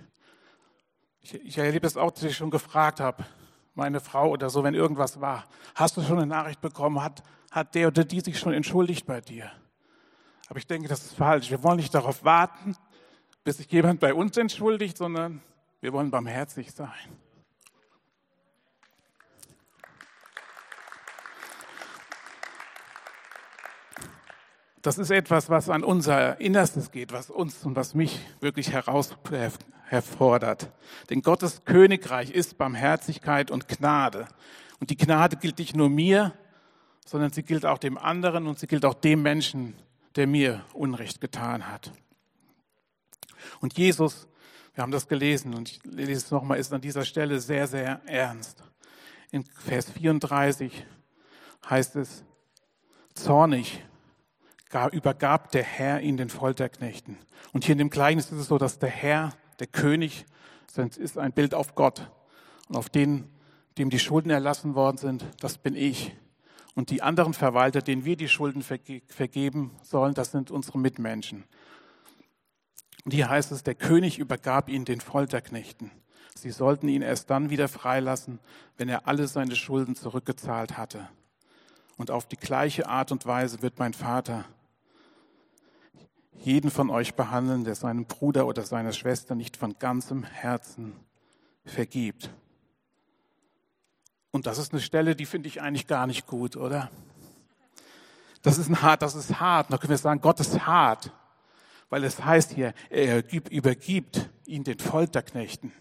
Ich, 1.22 1.34
ich 1.34 1.58
erlebe 1.58 1.86
es 1.86 1.98
auch, 1.98 2.12
dass 2.12 2.24
ich 2.24 2.38
schon 2.38 2.50
gefragt 2.50 3.00
habe, 3.00 3.26
meine 3.76 4.00
Frau 4.00 4.30
oder 4.30 4.50
so, 4.50 4.64
wenn 4.64 4.74
irgendwas 4.74 5.22
war. 5.22 5.46
Hast 5.76 5.98
du 5.98 6.02
schon 6.02 6.18
eine 6.18 6.28
Nachricht 6.28 6.62
bekommen? 6.62 7.04
Hat, 7.04 7.24
hat 7.52 7.76
der 7.76 7.88
oder 7.88 8.04
die 8.04 8.22
sich 8.22 8.40
schon 8.40 8.54
entschuldigt 8.54 9.06
bei 9.06 9.22
dir? 9.22 9.52
Aber 10.50 10.58
ich 10.58 10.68
denke, 10.68 10.88
das 10.88 11.06
ist 11.06 11.16
falsch. 11.16 11.52
Wir 11.52 11.64
wollen 11.64 11.78
nicht 11.78 11.94
darauf 11.94 12.24
warten, 12.24 12.76
bis 13.44 13.58
sich 13.58 13.72
jemand 13.72 14.00
bei 14.00 14.14
uns 14.14 14.36
entschuldigt, 14.38 14.98
sondern 14.98 15.42
wir 15.82 15.94
wollen 15.94 16.10
barmherzig 16.10 16.72
sein. 16.72 16.90
Das 24.82 24.98
ist 24.98 25.12
etwas, 25.12 25.50
was 25.50 25.70
an 25.70 25.84
unser 25.84 26.40
Innerstes 26.40 26.92
geht, 26.92 27.12
was 27.12 27.30
uns 27.30 27.66
und 27.66 27.76
was 27.76 27.94
mich 27.96 28.20
wirklich 28.40 28.72
heraus 28.72 29.18
herfordert. 29.88 30.72
Denn 31.10 31.22
Gottes 31.22 31.66
Königreich 31.66 32.32
ist 32.32 32.58
Barmherzigkeit 32.58 33.52
und 33.52 33.68
Gnade. 33.68 34.28
Und 34.80 34.90
die 34.90 34.98
Gnade 34.98 35.36
gilt 35.36 35.60
nicht 35.60 35.76
nur 35.76 35.90
mir, 35.90 36.34
sondern 37.06 37.32
sie 37.32 37.44
gilt 37.44 37.66
auch 37.66 37.78
dem 37.78 37.98
anderen 37.98 38.48
und 38.48 38.60
sie 38.60 38.68
gilt 38.68 38.86
auch 38.86 38.94
dem 38.94 39.22
Menschen, 39.22 39.76
der 40.16 40.28
mir 40.28 40.64
Unrecht 40.74 41.20
getan 41.20 41.68
hat. 41.68 41.92
Und 43.60 43.78
Jesus, 43.78 44.28
wir 44.76 44.84
haben 44.84 44.92
das 44.92 45.08
gelesen 45.08 45.56
und 45.56 45.70
ich 45.70 45.82
lese 45.84 46.26
es 46.26 46.32
nochmal, 46.32 46.60
ist 46.60 46.72
an 46.72 46.82
dieser 46.82 47.04
Stelle 47.04 47.40
sehr, 47.42 47.68
sehr 47.68 48.02
ernst. 48.06 48.64
In 49.32 49.44
Vers 49.44 49.90
34 49.90 50.86
heißt 51.70 51.98
es, 51.98 52.24
zornig 53.14 53.84
übergab 54.92 55.52
der 55.52 55.64
Herr 55.64 56.02
ihn 56.02 56.18
den 56.18 56.30
Folterknechten. 56.30 57.18
Und 57.54 57.64
hier 57.64 57.74
in 57.74 57.80
dem 57.80 57.90
Gleichnis 57.90 58.32
ist 58.32 58.40
es 58.40 58.48
so, 58.48 58.58
dass 58.58 58.80
der 58.80 58.90
Herr, 58.90 59.34
der 59.60 59.68
König, 59.68 60.26
ist 60.76 61.18
ein 61.18 61.34
Bild 61.34 61.54
auf 61.54 61.76
Gott. 61.76 62.12
Und 62.68 62.78
auf 62.78 62.90
den, 62.90 63.28
dem 63.78 63.90
die 63.90 64.00
Schulden 64.00 64.30
erlassen 64.30 64.76
worden 64.76 64.98
sind, 64.98 65.26
das 65.40 65.58
bin 65.58 65.76
ich. 65.76 66.16
Und 66.76 66.92
die 66.92 67.02
anderen 67.02 67.34
Verwalter, 67.34 67.82
denen 67.82 68.06
wir 68.06 68.16
die 68.16 68.30
Schulden 68.30 68.62
vergeben 68.62 69.72
sollen, 69.82 70.14
das 70.14 70.32
sind 70.32 70.52
unsere 70.52 70.78
Mitmenschen. 70.78 71.46
Und 73.06 73.14
hier 73.14 73.30
heißt 73.30 73.52
es, 73.52 73.64
der 73.64 73.76
König 73.76 74.20
übergab 74.20 74.70
ihn 74.70 74.86
den 74.86 75.02
Folterknechten. 75.02 75.92
Sie 76.36 76.52
sollten 76.52 76.88
ihn 76.88 77.02
erst 77.02 77.30
dann 77.30 77.50
wieder 77.50 77.68
freilassen, 77.68 78.40
wenn 78.78 78.88
er 78.88 79.08
alle 79.08 79.28
seine 79.28 79.56
Schulden 79.56 79.96
zurückgezahlt 79.96 80.78
hatte. 80.78 81.10
Und 81.98 82.12
auf 82.12 82.28
die 82.28 82.38
gleiche 82.38 82.88
Art 82.88 83.12
und 83.12 83.26
Weise 83.26 83.62
wird 83.62 83.80
mein 83.80 83.94
Vater 83.94 84.46
jeden 86.40 86.72
von 86.72 86.90
euch 86.90 87.16
behandeln, 87.16 87.64
der 87.64 87.76
seinem 87.76 88.06
Bruder 88.06 88.48
oder 88.48 88.64
seiner 88.64 88.94
Schwester 88.94 89.36
nicht 89.36 89.58
von 89.58 89.78
ganzem 89.78 90.24
Herzen 90.24 90.96
vergibt. 91.66 92.30
Und 94.32 94.48
das 94.48 94.58
ist 94.58 94.72
eine 94.74 94.82
Stelle, 94.82 95.16
die 95.16 95.26
finde 95.26 95.48
ich 95.48 95.62
eigentlich 95.62 95.88
gar 95.88 96.08
nicht 96.08 96.28
gut, 96.28 96.56
oder? 96.56 96.92
Das 98.42 98.58
ist 98.58 98.70
ein 98.70 98.82
hart, 98.82 99.02
das 99.02 99.16
ist 99.16 99.40
hart. 99.40 99.72
Da 99.72 99.78
können 99.78 99.90
wir 99.90 99.98
sagen, 99.98 100.22
Gott 100.22 100.40
ist 100.40 100.66
hart, 100.66 101.12
weil 101.90 102.04
es 102.04 102.24
heißt 102.24 102.52
hier, 102.52 102.74
er 102.90 103.24
übergibt 103.34 104.30
ihn 104.46 104.64
den 104.64 104.80
Folterknechten. 104.80 105.74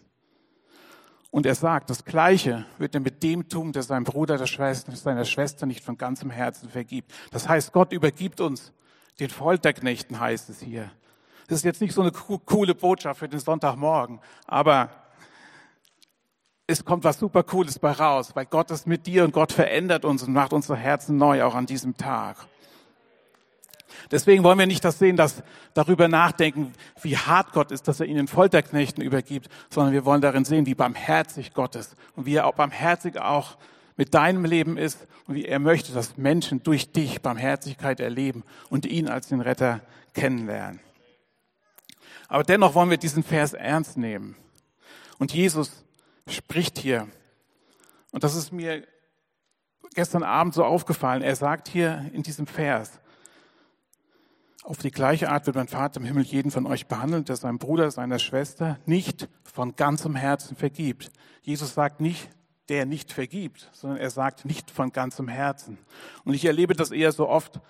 Und 1.30 1.44
er 1.44 1.54
sagt, 1.54 1.90
das 1.90 2.04
Gleiche 2.04 2.64
wird 2.78 2.94
er 2.94 3.00
mit 3.00 3.22
dem 3.22 3.48
tun, 3.48 3.72
der 3.72 3.82
seinem 3.82 4.04
Bruder, 4.04 4.38
der 4.38 4.46
Schwester, 4.46 4.96
seiner 4.96 5.26
Schwester 5.26 5.66
nicht 5.66 5.84
von 5.84 5.98
ganzem 5.98 6.30
Herzen 6.30 6.70
vergibt. 6.70 7.12
Das 7.30 7.48
heißt, 7.48 7.72
Gott 7.72 7.92
übergibt 7.92 8.40
uns 8.40 8.72
den 9.20 9.30
Folterknechten 9.30 10.20
heißt 10.20 10.48
es 10.50 10.60
hier. 10.60 10.90
Das 11.48 11.58
ist 11.58 11.64
jetzt 11.64 11.80
nicht 11.80 11.94
so 11.94 12.02
eine 12.02 12.12
coole 12.12 12.74
Botschaft 12.74 13.20
für 13.20 13.28
den 13.28 13.40
Sonntagmorgen, 13.40 14.20
aber 14.46 14.90
es 16.66 16.84
kommt 16.84 17.04
was 17.04 17.18
super 17.18 17.42
Cooles 17.42 17.78
bei 17.78 17.92
raus, 17.92 18.32
weil 18.34 18.44
Gott 18.44 18.70
ist 18.70 18.86
mit 18.86 19.06
dir 19.06 19.24
und 19.24 19.32
Gott 19.32 19.52
verändert 19.52 20.04
uns 20.04 20.22
und 20.22 20.34
macht 20.34 20.52
unsere 20.52 20.76
Herzen 20.76 21.16
neu, 21.16 21.42
auch 21.42 21.54
an 21.54 21.64
diesem 21.64 21.96
Tag. 21.96 22.36
Deswegen 24.10 24.44
wollen 24.44 24.58
wir 24.58 24.66
nicht 24.66 24.84
das 24.84 24.98
sehen, 24.98 25.16
dass 25.16 25.42
darüber 25.72 26.08
nachdenken, 26.08 26.74
wie 27.00 27.16
hart 27.16 27.52
Gott 27.52 27.72
ist, 27.72 27.88
dass 27.88 28.00
er 28.00 28.06
ihnen 28.06 28.28
Folterknechten 28.28 29.02
übergibt, 29.02 29.48
sondern 29.70 29.94
wir 29.94 30.04
wollen 30.04 30.20
darin 30.20 30.44
sehen, 30.44 30.66
wie 30.66 30.74
barmherzig 30.74 31.54
Gott 31.54 31.74
ist 31.74 31.96
und 32.14 32.26
wie 32.26 32.34
er 32.34 32.46
auch 32.46 32.54
barmherzig 32.54 33.18
auch 33.18 33.56
mit 33.98 34.14
deinem 34.14 34.46
Leben 34.46 34.78
ist 34.78 35.06
und 35.26 35.34
wie 35.34 35.44
er 35.44 35.58
möchte, 35.58 35.92
dass 35.92 36.16
Menschen 36.16 36.62
durch 36.62 36.92
dich 36.92 37.20
Barmherzigkeit 37.20 38.00
erleben 38.00 38.44
und 38.70 38.86
ihn 38.86 39.08
als 39.08 39.28
den 39.28 39.42
Retter 39.42 39.80
kennenlernen. 40.14 40.80
Aber 42.28 42.44
dennoch 42.44 42.74
wollen 42.74 42.90
wir 42.90 42.96
diesen 42.96 43.24
Vers 43.24 43.54
ernst 43.54 43.98
nehmen. 43.98 44.36
Und 45.18 45.34
Jesus 45.34 45.84
spricht 46.28 46.78
hier, 46.78 47.08
und 48.12 48.22
das 48.22 48.36
ist 48.36 48.52
mir 48.52 48.86
gestern 49.94 50.22
Abend 50.22 50.54
so 50.54 50.64
aufgefallen, 50.64 51.22
er 51.22 51.34
sagt 51.34 51.68
hier 51.68 52.08
in 52.12 52.22
diesem 52.22 52.46
Vers, 52.46 53.00
auf 54.62 54.78
die 54.78 54.90
gleiche 54.90 55.30
Art 55.30 55.46
wird 55.46 55.56
mein 55.56 55.66
Vater 55.66 55.98
im 55.98 56.06
Himmel 56.06 56.24
jeden 56.24 56.50
von 56.50 56.66
euch 56.66 56.86
behandeln, 56.86 57.24
der 57.24 57.36
seinem 57.36 57.58
Bruder, 57.58 57.90
seiner 57.90 58.18
Schwester 58.18 58.78
nicht 58.86 59.28
von 59.42 59.74
ganzem 59.74 60.14
Herzen 60.14 60.56
vergibt. 60.56 61.10
Jesus 61.42 61.74
sagt 61.74 62.00
nicht, 62.00 62.28
der 62.68 62.86
nicht 62.86 63.12
vergibt, 63.12 63.68
sondern 63.72 63.98
er 63.98 64.10
sagt 64.10 64.44
nicht 64.44 64.70
von 64.70 64.92
ganzem 64.92 65.28
Herzen. 65.28 65.78
Und 66.24 66.34
ich 66.34 66.44
erlebe 66.44 66.74
das 66.74 66.90
eher 66.90 67.12
so 67.12 67.28
oft 67.28 67.60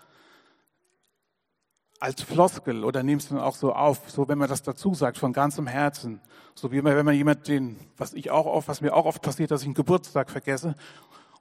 als 2.01 2.23
Floskel 2.23 2.85
oder 2.85 3.03
nehme 3.03 3.21
es 3.21 3.29
dann 3.29 3.39
auch 3.39 3.57
so 3.57 3.73
auf, 3.73 4.11
so 4.11 4.29
wenn 4.29 4.39
man 4.39 4.49
das 4.49 4.63
dazu 4.63 4.95
sagt, 4.95 5.19
von 5.19 5.33
ganzem 5.33 5.67
Herzen. 5.67 6.21
So 6.55 6.71
wie 6.73 6.83
wenn 6.83 7.05
man 7.05 7.15
jemand 7.15 7.49
den, 7.49 7.79
was 7.97 8.15
ich 8.15 8.31
auch 8.31 8.47
oft, 8.47 8.69
was 8.69 8.81
mir 8.81 8.95
auch 8.95 9.05
oft 9.05 9.23
passiert, 9.23 9.51
dass 9.51 9.63
ich 9.63 9.67
einen 9.67 9.75
Geburtstag 9.75 10.31
vergesse. 10.31 10.75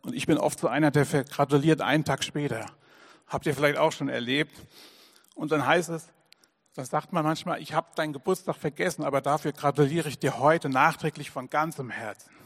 Und 0.02 0.16
ich 0.16 0.26
bin 0.26 0.38
oft 0.38 0.60
so 0.60 0.68
einer, 0.68 0.92
der 0.92 1.06
gratuliert 1.06 1.82
einen 1.82 2.06
Tag 2.06 2.24
später. 2.24 2.66
Habt 3.28 3.46
ihr 3.46 3.54
vielleicht 3.54 3.78
auch 3.78 3.92
schon 3.92 4.10
erlebt. 4.10 4.54
Und 5.36 5.52
dann 5.52 5.66
heißt 5.66 5.90
es, 5.90 6.08
dann 6.76 6.86
sagt 6.86 7.12
man 7.12 7.24
manchmal, 7.24 7.62
ich 7.62 7.74
habe 7.74 7.88
deinen 7.96 8.14
Geburtstag 8.14 8.56
vergessen, 8.56 9.04
aber 9.04 9.22
dafür 9.22 9.52
gratuliere 9.52 10.10
ich 10.10 10.20
dir 10.20 10.40
heute 10.40 10.70
nachträglich 10.70 11.32
von 11.32 11.50
ganzem 11.50 11.90
Herzen. 11.90 12.37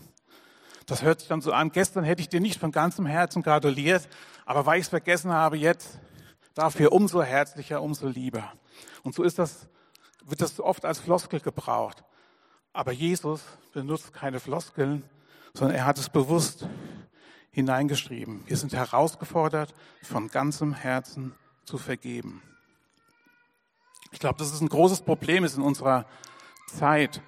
Das 0.86 1.04
hört 1.04 1.20
sich 1.20 1.30
dann 1.30 1.42
so 1.42 1.52
an, 1.54 1.72
gestern 1.72 2.04
hätte 2.04 2.22
ich 2.22 2.30
dir 2.30 2.42
nicht 2.42 2.60
von 2.60 2.72
ganzem 2.72 3.06
Herzen 3.06 3.44
gratuliert, 3.44 4.08
aber 4.46 4.66
weil 4.66 4.80
ich 4.80 4.86
es 4.86 4.90
vergessen 4.90 5.32
habe, 5.32 5.58
jetzt 5.58 6.00
dafür 6.54 6.92
umso 6.92 7.22
herzlicher, 7.22 7.82
umso 7.82 8.08
lieber. 8.08 8.52
Und 9.04 9.16
so 9.16 9.24
ist 9.24 9.40
das, 9.40 9.68
wird 10.26 10.42
das 10.42 10.60
oft 10.60 10.86
als 10.86 11.00
Floskel 11.00 11.40
gebraucht. 11.40 12.04
Aber 12.74 12.92
Jesus 12.92 13.42
benutzt 13.74 14.14
keine 14.14 14.40
Floskeln, 14.40 15.04
sondern 15.54 15.76
er 15.76 15.86
hat 15.86 15.98
es 15.98 16.10
bewusst 16.10 16.68
hineingeschrieben. 17.52 18.44
Wir 18.48 18.58
sind 18.58 18.74
herausgefordert, 18.74 19.74
von 20.04 20.30
ganzem 20.30 20.74
Herzen 20.74 21.34
zu 21.66 21.78
vergeben. 21.78 22.42
Ich 24.12 24.20
glaube, 24.20 24.40
das 24.40 24.54
ist 24.54 24.62
ein 24.62 24.70
großes 24.70 25.02
Problem 25.02 25.44
ist 25.44 25.58
in 25.58 25.64
unserer 25.64 26.06
Zeit. 26.68 27.22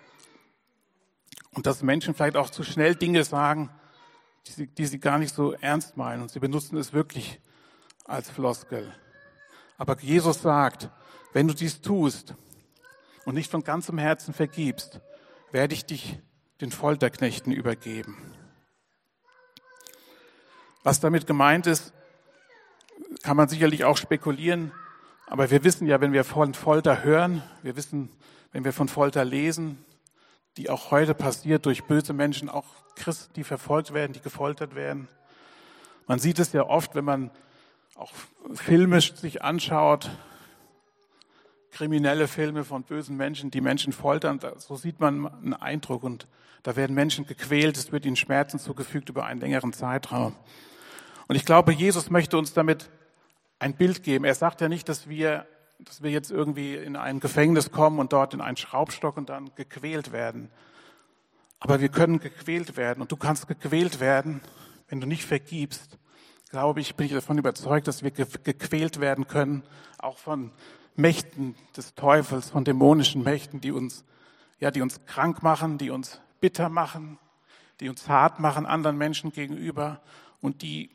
Und 1.53 1.65
dass 1.65 1.83
Menschen 1.83 2.13
vielleicht 2.13 2.36
auch 2.36 2.50
zu 2.50 2.63
schnell 2.63 2.95
Dinge 2.95 3.24
sagen, 3.24 3.69
die 4.48 4.51
sie, 4.51 4.67
die 4.67 4.86
sie 4.86 5.00
gar 5.00 5.19
nicht 5.19 5.33
so 5.33 5.53
ernst 5.53 5.98
meinen. 5.98 6.22
Und 6.22 6.31
sie 6.31 6.39
benutzen 6.39 6.77
es 6.77 6.93
wirklich 6.93 7.39
als 8.05 8.29
Floskel. 8.29 8.93
Aber 9.77 10.00
Jesus 10.00 10.41
sagt, 10.41 10.89
wenn 11.31 11.48
du 11.48 11.53
dies 11.53 11.81
tust 11.81 12.36
und 13.25 13.36
nicht 13.36 13.51
von 13.51 13.63
ganzem 13.63 13.98
Herzen 13.98 14.33
vergibst, 14.33 15.00
werde 15.51 15.74
ich 15.74 15.86
dich 15.86 16.19
den 16.62 16.72
Folterknechten 16.72 17.51
übergeben. 17.51 18.17
Was 20.83 21.00
damit 21.00 21.27
gemeint 21.27 21.67
ist, 21.67 21.93
kann 23.22 23.38
man 23.38 23.48
sicherlich 23.48 23.86
auch 23.86 23.98
spekulieren. 23.98 24.72
Aber 25.27 25.50
wir 25.50 25.63
wissen 25.63 25.88
ja, 25.88 26.01
wenn 26.01 26.13
wir 26.13 26.24
von 26.24 26.53
Folter 26.53 27.03
hören, 27.03 27.41
wir 27.62 27.75
wissen, 27.75 28.10
wenn 28.51 28.65
wir 28.65 28.74
von 28.74 28.89
Folter 28.89 29.24
lesen, 29.24 29.83
die 30.57 30.69
auch 30.69 30.91
heute 30.91 31.13
passiert 31.13 31.65
durch 31.65 31.86
böse 31.86 32.13
Menschen, 32.13 32.50
auch 32.50 32.65
Christen, 32.95 33.33
die 33.33 33.43
verfolgt 33.43 33.93
werden, 33.93 34.13
die 34.13 34.22
gefoltert 34.22 34.75
werden. 34.75 35.07
Man 36.07 36.19
sieht 36.19 36.39
es 36.39 36.53
ja 36.53 36.63
oft, 36.63 36.95
wenn 36.95 37.05
man 37.05 37.31
auch 37.95 38.12
filmisch 38.53 39.15
sich 39.15 39.41
anschaut, 39.41 40.10
kriminelle 41.72 42.27
Filme 42.27 42.63
von 42.63 42.83
bösen 42.83 43.17
Menschen, 43.17 43.51
die 43.51 43.62
Menschen 43.62 43.93
foltern. 43.93 44.39
So 44.57 44.75
sieht 44.75 45.00
man 45.00 45.27
einen 45.27 45.53
Eindruck 45.53 46.03
und 46.03 46.27
da 46.62 46.75
werden 46.75 46.93
Menschen 46.95 47.25
gequält, 47.25 47.77
es 47.77 47.91
wird 47.91 48.05
ihnen 48.05 48.15
Schmerzen 48.15 48.60
zugefügt 48.60 49.10
über 49.10 49.25
einen 49.25 49.41
längeren 49.41 49.74
Zeitraum. 49.74 50.36
Und 51.27 51.36
ich 51.36 51.45
glaube, 51.45 51.74
Jesus 51.74 52.10
möchte 52.10 52.38
uns 52.38 52.53
damit 52.53 52.89
ein 53.60 53.75
Bild 53.75 54.03
geben. 54.03 54.25
Er 54.25 54.36
sagt 54.36 54.62
ja 54.62 54.69
nicht, 54.69 54.88
dass 54.88 55.10
wir, 55.10 55.45
dass 55.80 56.01
wir 56.01 56.12
jetzt 56.12 56.32
irgendwie 56.32 56.75
in 56.75 56.96
ein 56.96 57.20
Gefängnis 57.20 57.72
kommen 57.72 58.00
und 58.00 58.13
dort 58.13 58.34
in 58.34 58.42
einen 58.42 58.58
Schraubstock 58.58 59.18
und 59.18 59.30
dann 59.30 59.53
gequält 59.56 60.12
werden. 60.12 60.50
Aber 61.60 61.82
wir 61.82 61.89
können 61.89 62.20
gequält 62.20 62.77
werden 62.77 63.01
und 63.01 63.12
du 63.12 63.18
kannst 63.18 63.48
gequält 63.48 64.00
werden, 64.00 64.42
wenn 64.89 65.01
du 65.01 65.08
nicht 65.08 65.25
vergibst. 65.25 65.98
Glaube 66.50 66.82
ich, 66.82 66.96
bin 66.96 67.08
ich 67.08 67.13
davon 67.13 67.38
überzeugt, 67.38 67.88
dass 67.88 68.03
wir 68.03 68.12
gequält 68.12 69.00
werden 69.00 69.27
können, 69.27 69.63
auch 69.98 70.18
von 70.18 70.51
Mächten 70.96 71.56
des 71.75 71.96
Teufels, 71.96 72.50
von 72.50 72.65
dämonischen 72.65 73.24
Mächten, 73.24 73.62
die 73.62 73.72
uns, 73.72 74.06
ja, 74.60 74.72
die 74.72 74.82
uns 74.82 75.06
krank 75.06 75.42
machen, 75.42 75.77
die 75.77 75.89
uns 75.89 76.22
bitter 76.39 76.70
machen, 76.70 77.18
die 77.80 77.89
uns 77.89 78.08
hart 78.08 78.39
machen 78.39 78.65
anderen 78.65 78.98
Menschen 78.98 79.32
gegenüber 79.32 80.01
und 80.42 80.62
die, 80.62 80.92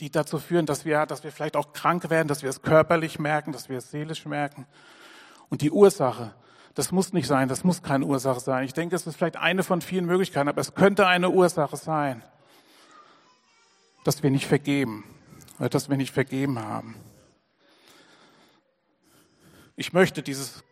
die 0.00 0.10
dazu 0.10 0.38
führen, 0.38 0.66
dass 0.66 0.84
wir, 0.84 1.06
dass 1.06 1.24
wir 1.24 1.32
vielleicht 1.32 1.56
auch 1.56 1.72
krank 1.72 2.10
werden, 2.10 2.28
dass 2.28 2.42
wir 2.42 2.50
es 2.50 2.62
körperlich 2.62 3.18
merken, 3.18 3.52
dass 3.52 3.68
wir 3.68 3.78
es 3.78 3.90
seelisch 3.90 4.26
merken. 4.26 4.66
Und 5.48 5.62
die 5.62 5.70
Ursache, 5.70 6.34
das 6.74 6.92
muss 6.92 7.12
nicht 7.12 7.26
sein, 7.26 7.48
das 7.48 7.64
muss 7.64 7.82
keine 7.82 8.04
Ursache 8.04 8.40
sein. 8.40 8.64
Ich 8.64 8.74
denke, 8.74 8.94
es 8.94 9.06
ist 9.06 9.16
vielleicht 9.16 9.36
eine 9.36 9.64
von 9.64 9.80
vielen 9.80 10.06
Möglichkeiten, 10.06 10.48
aber 10.48 10.60
es 10.60 10.74
könnte 10.74 11.06
eine 11.06 11.30
Ursache 11.30 11.76
sein, 11.76 12.22
dass 14.04 14.22
wir 14.22 14.30
nicht 14.30 14.46
vergeben 14.46 15.04
oder 15.58 15.68
dass 15.68 15.88
wir 15.88 15.96
nicht 15.96 16.12
vergeben 16.12 16.60
haben. 16.60 16.94
Ich 19.74 19.92
möchte 19.92 20.22
dieses, 20.22 20.62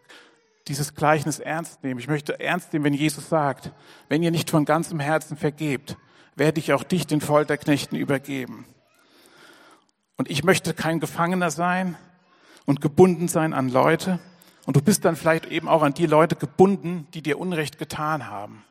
dieses 0.68 0.94
Gleichnis 0.94 1.38
ernst 1.38 1.82
nehmen. 1.82 1.98
Ich 1.98 2.08
möchte 2.08 2.38
ernst 2.38 2.72
nehmen, 2.72 2.84
wenn 2.84 2.94
Jesus 2.94 3.28
sagt, 3.28 3.72
wenn 4.08 4.22
ihr 4.22 4.30
nicht 4.30 4.50
von 4.50 4.64
ganzem 4.64 5.00
Herzen 5.00 5.36
vergebt, 5.36 5.96
werde 6.36 6.60
ich 6.60 6.72
auch 6.72 6.84
dich 6.84 7.06
den 7.06 7.20
Folterknechten 7.20 7.96
übergeben. 7.96 8.66
Und 10.16 10.30
ich 10.30 10.44
möchte 10.44 10.74
kein 10.74 11.00
Gefangener 11.00 11.50
sein 11.50 11.96
und 12.64 12.80
gebunden 12.80 13.28
sein 13.28 13.52
an 13.52 13.68
Leute. 13.68 14.18
Und 14.64 14.76
du 14.76 14.82
bist 14.82 15.04
dann 15.04 15.16
vielleicht 15.16 15.46
eben 15.46 15.68
auch 15.68 15.82
an 15.82 15.94
die 15.94 16.06
Leute 16.06 16.36
gebunden, 16.36 17.06
die 17.14 17.22
dir 17.22 17.38
Unrecht 17.38 17.78
getan 17.78 18.26
haben. 18.26 18.64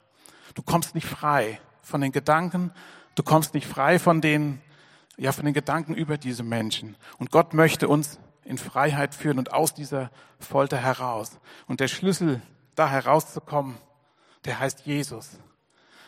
Du 0.55 0.61
kommst 0.61 0.95
nicht 0.95 1.07
frei 1.07 1.59
von 1.81 2.01
den 2.01 2.11
Gedanken, 2.11 2.71
du 3.15 3.23
kommst 3.23 3.53
nicht 3.53 3.67
frei 3.67 3.99
von 3.99 4.21
den, 4.21 4.61
ja, 5.17 5.31
von 5.31 5.45
den 5.45 5.53
Gedanken 5.53 5.93
über 5.93 6.17
diese 6.17 6.43
Menschen. 6.43 6.97
Und 7.17 7.31
Gott 7.31 7.53
möchte 7.53 7.87
uns 7.87 8.19
in 8.43 8.57
Freiheit 8.57 9.15
führen 9.15 9.39
und 9.39 9.53
aus 9.53 9.73
dieser 9.73 10.11
Folter 10.39 10.77
heraus. 10.77 11.39
Und 11.67 11.79
der 11.79 11.87
Schlüssel, 11.87 12.41
da 12.75 12.89
herauszukommen, 12.89 13.77
der 14.45 14.59
heißt 14.59 14.85
Jesus. 14.85 15.39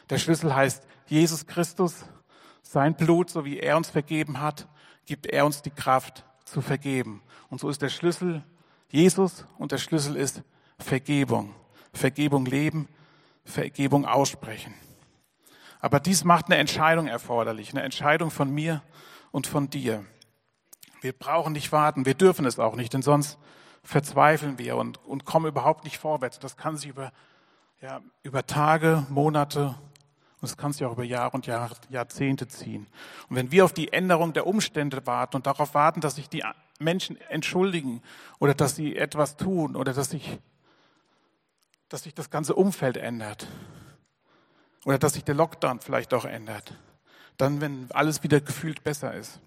Der 0.10 0.18
Schlüssel 0.18 0.56
heißt 0.56 0.84
Jesus 1.08 1.46
Christus, 1.48 2.06
sein 2.62 2.96
Blut, 2.96 3.30
so 3.30 3.46
wie 3.46 3.60
er 3.60 3.78
uns 3.78 3.90
vergeben 3.90 4.42
hat, 4.42 4.68
gibt 5.08 5.26
er 5.26 5.46
uns 5.46 5.64
die 5.64 5.72
Kraft 5.72 6.24
zu 6.46 6.62
vergeben. 6.62 7.24
Und 7.50 7.60
so 7.60 7.70
ist 7.70 7.82
der 7.82 7.90
Schlüssel 7.90 8.44
Jesus 8.90 9.46
und 9.58 9.72
der 9.72 9.80
Schlüssel 9.80 10.16
ist 10.16 10.44
Vergebung. 10.78 11.56
Vergebung 11.94 12.46
leben, 12.46 12.88
Vergebung 13.44 14.06
aussprechen. 14.06 14.76
Aber 15.80 16.00
dies 16.00 16.24
macht 16.24 16.46
eine 16.46 16.58
Entscheidung 16.58 17.08
erforderlich, 17.08 17.72
eine 17.72 17.82
Entscheidung 17.82 18.30
von 18.30 18.52
mir 18.52 18.84
und 19.32 19.48
von 19.48 19.70
dir. 19.70 20.06
Wir 21.02 21.14
brauchen 21.14 21.54
nicht 21.54 21.72
warten, 21.72 22.06
wir 22.06 22.14
dürfen 22.14 22.46
es 22.46 22.60
auch 22.60 22.76
nicht, 22.76 22.94
denn 22.94 23.02
sonst 23.02 23.38
verzweifeln 23.84 24.58
wir 24.58 24.76
und, 24.76 25.04
und 25.06 25.26
kommen 25.26 25.46
überhaupt 25.46 25.84
nicht 25.84 25.98
vorwärts. 25.98 26.40
Das 26.40 26.58
kann 26.58 26.78
sich 26.78 26.90
über, 26.90 27.12
ja, 27.82 28.02
über 28.24 28.46
Tage, 28.46 29.06
Monate 29.10 29.76
und 30.40 30.48
es 30.48 30.58
kann 30.58 30.72
sich 30.72 30.86
auch 30.86 30.92
über 30.92 31.04
Jahre 31.04 31.32
und 31.32 31.48
Jahr, 31.48 31.72
Jahrzehnte 31.90 32.48
ziehen. 32.48 32.88
Und 33.28 33.36
wenn 33.36 33.52
wir 33.52 33.66
auf 33.66 33.74
die 33.74 33.92
Änderung 33.92 34.34
der 34.34 34.46
Umstände 34.46 35.06
warten 35.08 35.36
und 35.36 35.48
darauf 35.48 35.74
warten, 35.74 36.00
dass 36.00 36.16
sich 36.16 36.30
die 36.30 36.44
Menschen 36.80 37.20
entschuldigen 37.30 38.04
oder 38.38 38.54
dass 38.54 38.76
sie 38.76 38.96
etwas 38.96 39.36
tun 39.36 39.76
oder 39.76 39.94
dass 39.94 40.12
sich, 40.12 40.40
dass 41.90 42.04
sich 42.04 42.14
das 42.14 42.30
ganze 42.30 42.54
Umfeld 42.54 42.98
ändert 42.98 43.48
oder 44.86 45.00
dass 45.00 45.14
sich 45.14 45.24
der 45.24 45.36
Lockdown 45.36 45.80
vielleicht 45.80 46.14
auch 46.14 46.26
ändert, 46.26 46.76
dann, 47.38 47.60
wenn 47.60 47.92
alles 47.92 48.22
wieder 48.22 48.40
gefühlt 48.40 48.84
besser 48.84 49.14
ist, 49.16 49.40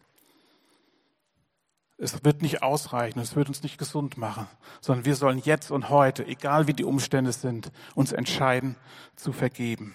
es 1.98 2.24
wird 2.24 2.40
nicht 2.42 2.62
ausreichen, 2.62 3.20
es 3.20 3.36
wird 3.36 3.48
uns 3.48 3.62
nicht 3.62 3.78
gesund 3.78 4.16
machen, 4.16 4.48
sondern 4.80 5.04
wir 5.04 5.14
sollen 5.14 5.38
jetzt 5.38 5.70
und 5.70 5.90
heute, 5.90 6.26
egal 6.26 6.66
wie 6.66 6.72
die 6.72 6.84
Umstände 6.84 7.30
sind, 7.32 7.70
uns 7.94 8.12
entscheiden 8.12 8.74
zu 9.16 9.32
vergeben. 9.32 9.94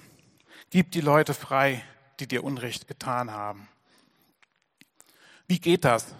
Gib 0.69 0.91
die 0.91 1.01
Leute 1.01 1.33
frei, 1.33 1.83
die 2.19 2.27
dir 2.27 2.43
Unrecht 2.43 2.87
getan 2.87 3.31
haben. 3.31 3.67
Wie 5.47 5.59
geht 5.59 5.85
das? 5.85 6.15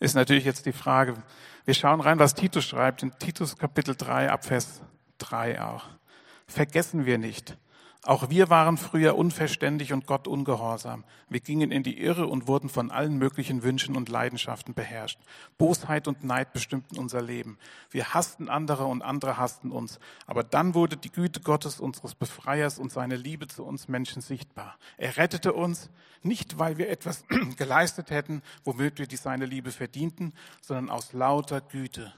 Ist 0.00 0.14
natürlich 0.14 0.44
jetzt 0.44 0.66
die 0.66 0.72
Frage. 0.72 1.22
Wir 1.64 1.74
schauen 1.74 2.00
rein, 2.00 2.18
was 2.18 2.34
Titus 2.34 2.64
schreibt, 2.64 3.02
in 3.02 3.16
Titus 3.18 3.56
Kapitel 3.56 3.94
3, 3.94 4.30
Abvers 4.30 4.80
3 5.18 5.60
auch. 5.62 5.84
Vergessen 6.46 7.04
wir 7.04 7.18
nicht, 7.18 7.58
auch 8.04 8.30
wir 8.30 8.48
waren 8.48 8.76
früher 8.76 9.16
unverständig 9.16 9.92
und 9.92 10.06
Gott 10.06 10.28
ungehorsam. 10.28 11.04
Wir 11.28 11.40
gingen 11.40 11.72
in 11.72 11.82
die 11.82 12.00
Irre 12.00 12.28
und 12.28 12.46
wurden 12.46 12.68
von 12.68 12.92
allen 12.92 13.18
möglichen 13.18 13.64
Wünschen 13.64 13.96
und 13.96 14.08
Leidenschaften 14.08 14.72
beherrscht. 14.72 15.18
Bosheit 15.58 16.06
und 16.06 16.22
Neid 16.22 16.52
bestimmten 16.52 16.96
unser 16.96 17.20
Leben. 17.20 17.58
Wir 17.90 18.14
hassten 18.14 18.48
andere 18.48 18.84
und 18.84 19.02
andere 19.02 19.36
hassten 19.36 19.72
uns. 19.72 19.98
Aber 20.26 20.44
dann 20.44 20.74
wurde 20.74 20.96
die 20.96 21.10
Güte 21.10 21.40
Gottes, 21.40 21.80
unseres 21.80 22.14
Befreiers 22.14 22.78
und 22.78 22.92
seine 22.92 23.16
Liebe 23.16 23.48
zu 23.48 23.64
uns 23.64 23.88
Menschen 23.88 24.22
sichtbar. 24.22 24.78
Er 24.96 25.16
rettete 25.16 25.52
uns 25.52 25.90
nicht, 26.22 26.58
weil 26.58 26.78
wir 26.78 26.88
etwas 26.90 27.24
geleistet 27.56 28.10
hätten, 28.10 28.42
womit 28.64 29.00
wir 29.00 29.08
die 29.08 29.16
seine 29.16 29.44
Liebe 29.44 29.72
verdienten, 29.72 30.34
sondern 30.62 30.88
aus 30.88 31.12
lauter 31.12 31.60
Güte. 31.60 32.12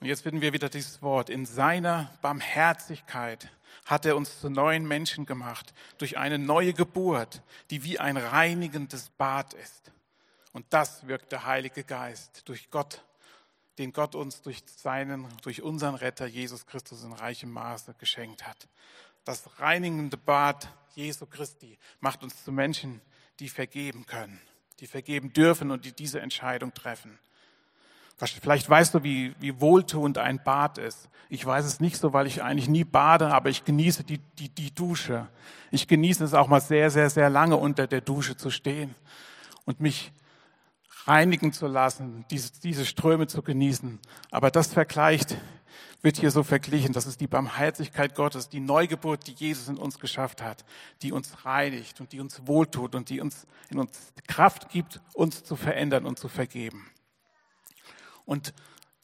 Und 0.00 0.06
jetzt 0.06 0.22
finden 0.22 0.42
wir 0.42 0.52
wieder 0.52 0.68
dieses 0.68 1.02
Wort. 1.02 1.28
In 1.28 1.44
seiner 1.44 2.10
Barmherzigkeit 2.22 3.50
hat 3.84 4.06
er 4.06 4.16
uns 4.16 4.40
zu 4.40 4.48
neuen 4.50 4.86
Menschen 4.86 5.26
gemacht 5.26 5.74
durch 5.98 6.18
eine 6.18 6.38
neue 6.38 6.72
Geburt, 6.72 7.42
die 7.70 7.84
wie 7.84 7.98
ein 7.98 8.16
reinigendes 8.16 9.10
Bad 9.10 9.54
ist. 9.54 9.92
Und 10.52 10.64
das 10.70 11.06
wirkt 11.06 11.32
der 11.32 11.44
Heilige 11.44 11.84
Geist 11.84 12.48
durch 12.48 12.70
Gott, 12.70 13.02
den 13.78 13.92
Gott 13.92 14.14
uns 14.14 14.40
durch 14.42 14.62
seinen, 14.76 15.26
durch 15.42 15.62
unseren 15.62 15.94
Retter 15.94 16.26
Jesus 16.26 16.66
Christus 16.66 17.04
in 17.04 17.12
reichem 17.12 17.50
Maße 17.50 17.94
geschenkt 17.98 18.46
hat. 18.46 18.68
Das 19.24 19.60
reinigende 19.60 20.16
Bad 20.16 20.68
Jesu 20.94 21.26
Christi 21.26 21.78
macht 22.00 22.22
uns 22.22 22.42
zu 22.42 22.52
Menschen, 22.52 23.02
die 23.38 23.48
vergeben 23.50 24.06
können, 24.06 24.40
die 24.80 24.86
vergeben 24.86 25.32
dürfen 25.32 25.70
und 25.70 25.84
die 25.84 25.92
diese 25.92 26.20
Entscheidung 26.20 26.72
treffen. 26.72 27.18
Vielleicht 28.16 28.68
weißt 28.68 28.94
du, 28.94 29.02
wie, 29.02 29.34
wie 29.40 29.60
wohltuend 29.60 30.16
ein 30.16 30.42
Bad 30.42 30.78
ist. 30.78 31.10
Ich 31.28 31.44
weiß 31.44 31.66
es 31.66 31.80
nicht 31.80 31.98
so, 31.98 32.12
weil 32.12 32.26
ich 32.26 32.42
eigentlich 32.42 32.68
nie 32.68 32.84
bade, 32.84 33.28
aber 33.28 33.50
ich 33.50 33.64
genieße 33.64 34.04
die, 34.04 34.18
die, 34.38 34.48
die 34.48 34.74
Dusche. 34.74 35.26
Ich 35.70 35.86
genieße 35.86 36.24
es 36.24 36.32
auch 36.32 36.48
mal 36.48 36.60
sehr, 36.60 36.90
sehr, 36.90 37.10
sehr 37.10 37.28
lange 37.28 37.56
unter 37.56 37.86
der 37.86 38.00
Dusche 38.00 38.36
zu 38.36 38.50
stehen 38.50 38.94
und 39.66 39.80
mich 39.80 40.12
reinigen 41.04 41.52
zu 41.52 41.66
lassen, 41.66 42.24
diese, 42.30 42.52
diese 42.60 42.86
Ströme 42.86 43.26
zu 43.26 43.42
genießen. 43.42 43.98
Aber 44.30 44.50
das 44.50 44.72
vergleicht, 44.72 45.36
wird 46.00 46.16
hier 46.16 46.30
so 46.30 46.42
verglichen. 46.42 46.94
Das 46.94 47.06
ist 47.06 47.20
die 47.20 47.26
Barmherzigkeit 47.26 48.14
Gottes, 48.14 48.48
die 48.48 48.60
Neugeburt, 48.60 49.26
die 49.26 49.32
Jesus 49.32 49.68
in 49.68 49.76
uns 49.76 49.98
geschafft 49.98 50.42
hat, 50.42 50.64
die 51.02 51.12
uns 51.12 51.44
reinigt 51.44 52.00
und 52.00 52.12
die 52.12 52.20
uns 52.20 52.46
wohltut 52.46 52.94
und 52.94 53.10
die 53.10 53.20
uns 53.20 53.46
in 53.68 53.78
uns 53.78 54.12
Kraft 54.26 54.70
gibt, 54.70 55.00
uns 55.12 55.44
zu 55.44 55.54
verändern 55.54 56.06
und 56.06 56.18
zu 56.18 56.28
vergeben 56.28 56.86
und 58.26 58.52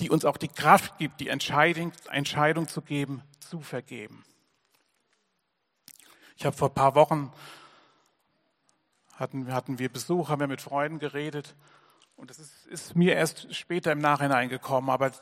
die 0.01 0.11
uns 0.11 0.25
auch 0.25 0.37
die 0.37 0.49
Kraft 0.49 0.99
gibt, 0.99 1.21
die 1.21 1.29
Entscheidung, 1.29 1.93
Entscheidung 2.11 2.69
zu 2.69 2.83
geben, 2.83 3.23
zu 3.41 3.61
vergeben. 3.61 4.25
Ich 6.37 6.45
habe 6.45 6.57
vor 6.57 6.69
ein 6.69 6.75
paar 6.75 6.95
Wochen 6.95 7.33
hatten, 9.15 9.53
hatten 9.53 9.79
wir 9.79 9.89
Besuch, 9.89 10.29
haben 10.29 10.41
wir 10.41 10.49
mit 10.49 10.61
Freunden 10.61 10.99
geredet 10.99 11.55
und 12.17 12.31
es 12.31 12.39
ist, 12.39 12.67
ist, 12.67 12.97
mir 12.97 13.15
erst 13.15 13.55
später 13.55 13.93
im 13.93 14.01
Nachhinein 14.01 14.49
gekommen, 14.49 14.91
aber 14.91 15.13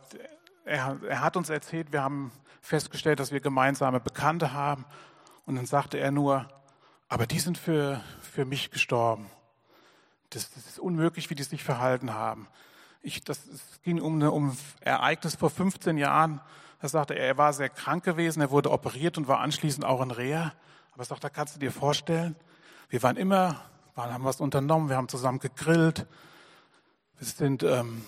er, 0.64 0.98
er 1.06 1.20
hat 1.20 1.36
uns 1.36 1.50
erzählt, 1.50 1.92
wir 1.92 2.02
haben 2.02 2.32
festgestellt, 2.62 3.20
dass 3.20 3.32
wir 3.32 3.40
gemeinsame 3.40 4.00
Bekannte 4.00 4.52
haben 4.52 4.86
und 5.44 5.56
dann 5.56 5.66
sagte 5.66 5.98
er 5.98 6.10
nur, 6.10 6.48
aber 7.08 7.26
die 7.26 7.40
sind 7.40 7.58
für, 7.58 8.02
für 8.22 8.44
mich 8.44 8.70
gestorben. 8.70 9.30
Das, 10.30 10.52
das 10.54 10.66
ist 10.66 10.78
unmöglich, 10.78 11.28
wie 11.28 11.34
die 11.34 11.42
sich 11.42 11.64
verhalten 11.64 12.14
haben. 12.14 12.46
Ich, 13.02 13.22
das, 13.24 13.46
es 13.46 13.82
ging 13.82 14.00
um, 14.00 14.14
eine, 14.14 14.30
um 14.30 14.56
Ereignis 14.80 15.34
vor 15.36 15.50
15 15.50 15.96
Jahren. 15.96 16.40
Da 16.80 16.88
sagte 16.88 17.14
er, 17.14 17.26
er 17.26 17.38
war 17.38 17.52
sehr 17.52 17.68
krank 17.68 18.04
gewesen, 18.04 18.40
er 18.40 18.50
wurde 18.50 18.70
operiert 18.70 19.18
und 19.18 19.28
war 19.28 19.40
anschließend 19.40 19.84
auch 19.84 20.02
in 20.02 20.10
Reha. 20.10 20.52
Aber 20.92 21.02
er 21.02 21.06
sagt, 21.06 21.24
da 21.24 21.28
kannst 21.28 21.56
du 21.56 21.60
dir 21.60 21.72
vorstellen, 21.72 22.36
wir 22.88 23.02
waren 23.02 23.16
immer, 23.16 23.60
waren, 23.94 24.12
haben 24.12 24.24
was 24.24 24.40
unternommen, 24.40 24.88
wir 24.88 24.96
haben 24.96 25.08
zusammen 25.08 25.38
gegrillt, 25.38 26.06
wir 27.18 27.26
sind, 27.26 27.62
ähm, 27.62 28.02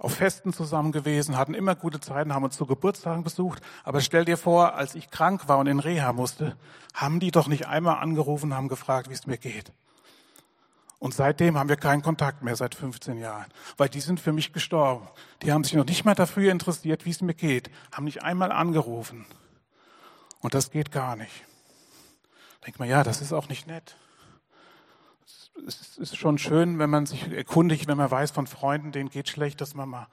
auf 0.00 0.14
Festen 0.14 0.52
zusammen 0.52 0.92
gewesen, 0.92 1.36
hatten 1.36 1.54
immer 1.54 1.74
gute 1.74 2.00
Zeiten, 2.00 2.34
haben 2.34 2.44
uns 2.44 2.56
zu 2.56 2.66
Geburtstagen 2.66 3.22
besucht. 3.22 3.62
Aber 3.84 4.00
stell 4.00 4.24
dir 4.24 4.36
vor, 4.36 4.74
als 4.74 4.94
ich 4.94 5.10
krank 5.10 5.48
war 5.48 5.58
und 5.58 5.66
in 5.66 5.80
Reha 5.80 6.12
musste, 6.12 6.56
haben 6.92 7.20
die 7.20 7.30
doch 7.30 7.46
nicht 7.46 7.66
einmal 7.66 7.98
angerufen, 7.98 8.54
haben 8.54 8.68
gefragt, 8.68 9.08
wie 9.08 9.14
es 9.14 9.26
mir 9.26 9.38
geht. 9.38 9.72
Und 11.04 11.12
seitdem 11.12 11.58
haben 11.58 11.68
wir 11.68 11.76
keinen 11.76 12.00
Kontakt 12.00 12.42
mehr, 12.42 12.56
seit 12.56 12.74
15 12.74 13.18
Jahren. 13.18 13.44
Weil 13.76 13.90
die 13.90 14.00
sind 14.00 14.20
für 14.20 14.32
mich 14.32 14.54
gestorben. 14.54 15.06
Die 15.42 15.52
haben 15.52 15.62
sich 15.62 15.74
noch 15.74 15.84
nicht 15.84 16.06
mal 16.06 16.14
dafür 16.14 16.50
interessiert, 16.50 17.04
wie 17.04 17.10
es 17.10 17.20
mir 17.20 17.34
geht. 17.34 17.70
Haben 17.92 18.04
nicht 18.04 18.22
einmal 18.22 18.50
angerufen. 18.50 19.26
Und 20.40 20.54
das 20.54 20.70
geht 20.70 20.92
gar 20.92 21.14
nicht. 21.14 21.44
Denkt 22.64 22.78
man, 22.78 22.88
ja, 22.88 23.04
das 23.04 23.20
ist 23.20 23.34
auch 23.34 23.50
nicht 23.50 23.66
nett. 23.66 23.98
Es 25.66 25.98
ist 25.98 26.16
schon 26.16 26.38
schön, 26.38 26.78
wenn 26.78 26.88
man 26.88 27.04
sich 27.04 27.30
erkundigt, 27.30 27.86
wenn 27.86 27.98
man 27.98 28.10
weiß 28.10 28.30
von 28.30 28.46
Freunden, 28.46 28.90
denen 28.90 29.10
geht 29.10 29.28
schlecht, 29.28 29.60
dass 29.60 29.74
man 29.74 29.90
mal 29.90 30.06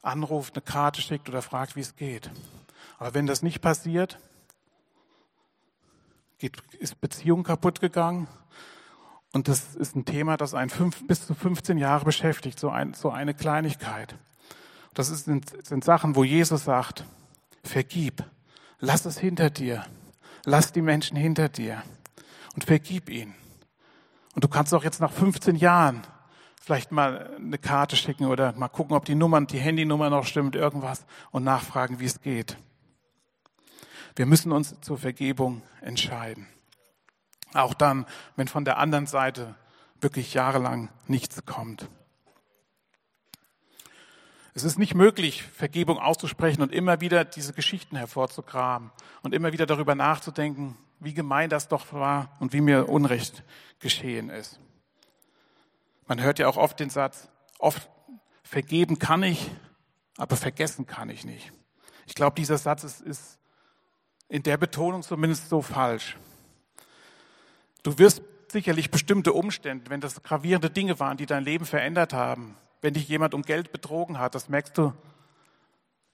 anruft, 0.00 0.54
eine 0.54 0.62
Karte 0.62 1.02
schickt 1.02 1.28
oder 1.28 1.42
fragt, 1.42 1.74
wie 1.74 1.80
es 1.80 1.96
geht. 1.96 2.30
Aber 2.98 3.14
wenn 3.14 3.26
das 3.26 3.42
nicht 3.42 3.60
passiert, 3.60 4.20
geht, 6.38 6.56
ist 6.78 7.00
Beziehung 7.00 7.42
kaputt 7.42 7.80
gegangen. 7.80 8.28
Und 9.32 9.48
das 9.48 9.76
ist 9.76 9.94
ein 9.94 10.04
Thema, 10.04 10.36
das 10.36 10.54
einen 10.54 10.70
fünf, 10.70 11.06
bis 11.06 11.26
zu 11.26 11.34
15 11.34 11.78
Jahre 11.78 12.04
beschäftigt, 12.04 12.58
so, 12.58 12.70
ein, 12.70 12.94
so 12.94 13.10
eine 13.10 13.34
Kleinigkeit. 13.34 14.16
Das 14.94 15.08
sind, 15.08 15.66
sind 15.66 15.84
Sachen, 15.84 16.16
wo 16.16 16.24
Jesus 16.24 16.64
sagt, 16.64 17.04
vergib, 17.62 18.24
lass 18.80 19.04
es 19.04 19.18
hinter 19.18 19.50
dir, 19.50 19.84
lass 20.44 20.72
die 20.72 20.82
Menschen 20.82 21.16
hinter 21.16 21.48
dir 21.48 21.82
und 22.54 22.64
vergib 22.64 23.08
ihnen. 23.08 23.34
Und 24.34 24.44
du 24.44 24.48
kannst 24.48 24.74
auch 24.74 24.82
jetzt 24.82 25.00
nach 25.00 25.12
15 25.12 25.56
Jahren 25.56 26.02
vielleicht 26.60 26.92
mal 26.92 27.34
eine 27.36 27.58
Karte 27.58 27.96
schicken 27.96 28.26
oder 28.26 28.52
mal 28.52 28.68
gucken, 28.68 28.96
ob 28.96 29.04
die 29.04 29.14
Nummern, 29.14 29.46
die 29.46 29.58
Handynummer 29.58 30.10
noch 30.10 30.26
stimmt, 30.26 30.56
irgendwas 30.56 31.04
und 31.30 31.44
nachfragen, 31.44 32.00
wie 32.00 32.04
es 32.04 32.20
geht. 32.20 32.56
Wir 34.16 34.26
müssen 34.26 34.52
uns 34.52 34.80
zur 34.80 34.98
Vergebung 34.98 35.62
entscheiden. 35.80 36.46
Auch 37.54 37.74
dann, 37.74 38.06
wenn 38.36 38.48
von 38.48 38.64
der 38.64 38.78
anderen 38.78 39.06
Seite 39.06 39.54
wirklich 40.00 40.34
jahrelang 40.34 40.88
nichts 41.06 41.44
kommt. 41.44 41.88
Es 44.52 44.64
ist 44.64 44.78
nicht 44.78 44.94
möglich, 44.94 45.42
Vergebung 45.42 45.98
auszusprechen 45.98 46.62
und 46.62 46.72
immer 46.72 47.00
wieder 47.00 47.24
diese 47.24 47.52
Geschichten 47.52 47.96
hervorzugraben 47.96 48.90
und 49.22 49.34
immer 49.34 49.52
wieder 49.52 49.66
darüber 49.66 49.94
nachzudenken, 49.94 50.76
wie 50.98 51.14
gemein 51.14 51.48
das 51.48 51.68
doch 51.68 51.92
war 51.92 52.36
und 52.40 52.52
wie 52.52 52.60
mir 52.60 52.88
Unrecht 52.88 53.44
geschehen 53.78 54.28
ist. 54.28 54.58
Man 56.06 56.20
hört 56.20 56.38
ja 56.40 56.48
auch 56.48 56.56
oft 56.56 56.80
den 56.80 56.90
Satz, 56.90 57.28
oft 57.58 57.88
vergeben 58.42 58.98
kann 58.98 59.22
ich, 59.22 59.50
aber 60.16 60.36
vergessen 60.36 60.86
kann 60.86 61.08
ich 61.08 61.24
nicht. 61.24 61.52
Ich 62.06 62.14
glaube, 62.14 62.34
dieser 62.34 62.58
Satz 62.58 62.82
ist, 62.82 63.00
ist 63.00 63.38
in 64.28 64.42
der 64.42 64.56
Betonung 64.56 65.02
zumindest 65.02 65.48
so 65.48 65.62
falsch. 65.62 66.16
Du 67.82 67.98
wirst 67.98 68.22
sicherlich 68.48 68.90
bestimmte 68.90 69.32
Umstände, 69.32 69.90
wenn 69.90 70.00
das 70.00 70.22
gravierende 70.22 70.70
Dinge 70.70 70.98
waren, 71.00 71.16
die 71.16 71.26
dein 71.26 71.44
Leben 71.44 71.64
verändert 71.64 72.12
haben, 72.12 72.56
wenn 72.80 72.94
dich 72.94 73.08
jemand 73.08 73.34
um 73.34 73.42
Geld 73.42 73.72
betrogen 73.72 74.18
hat, 74.18 74.34
das 74.34 74.48
merkst 74.48 74.76
du 74.76 74.92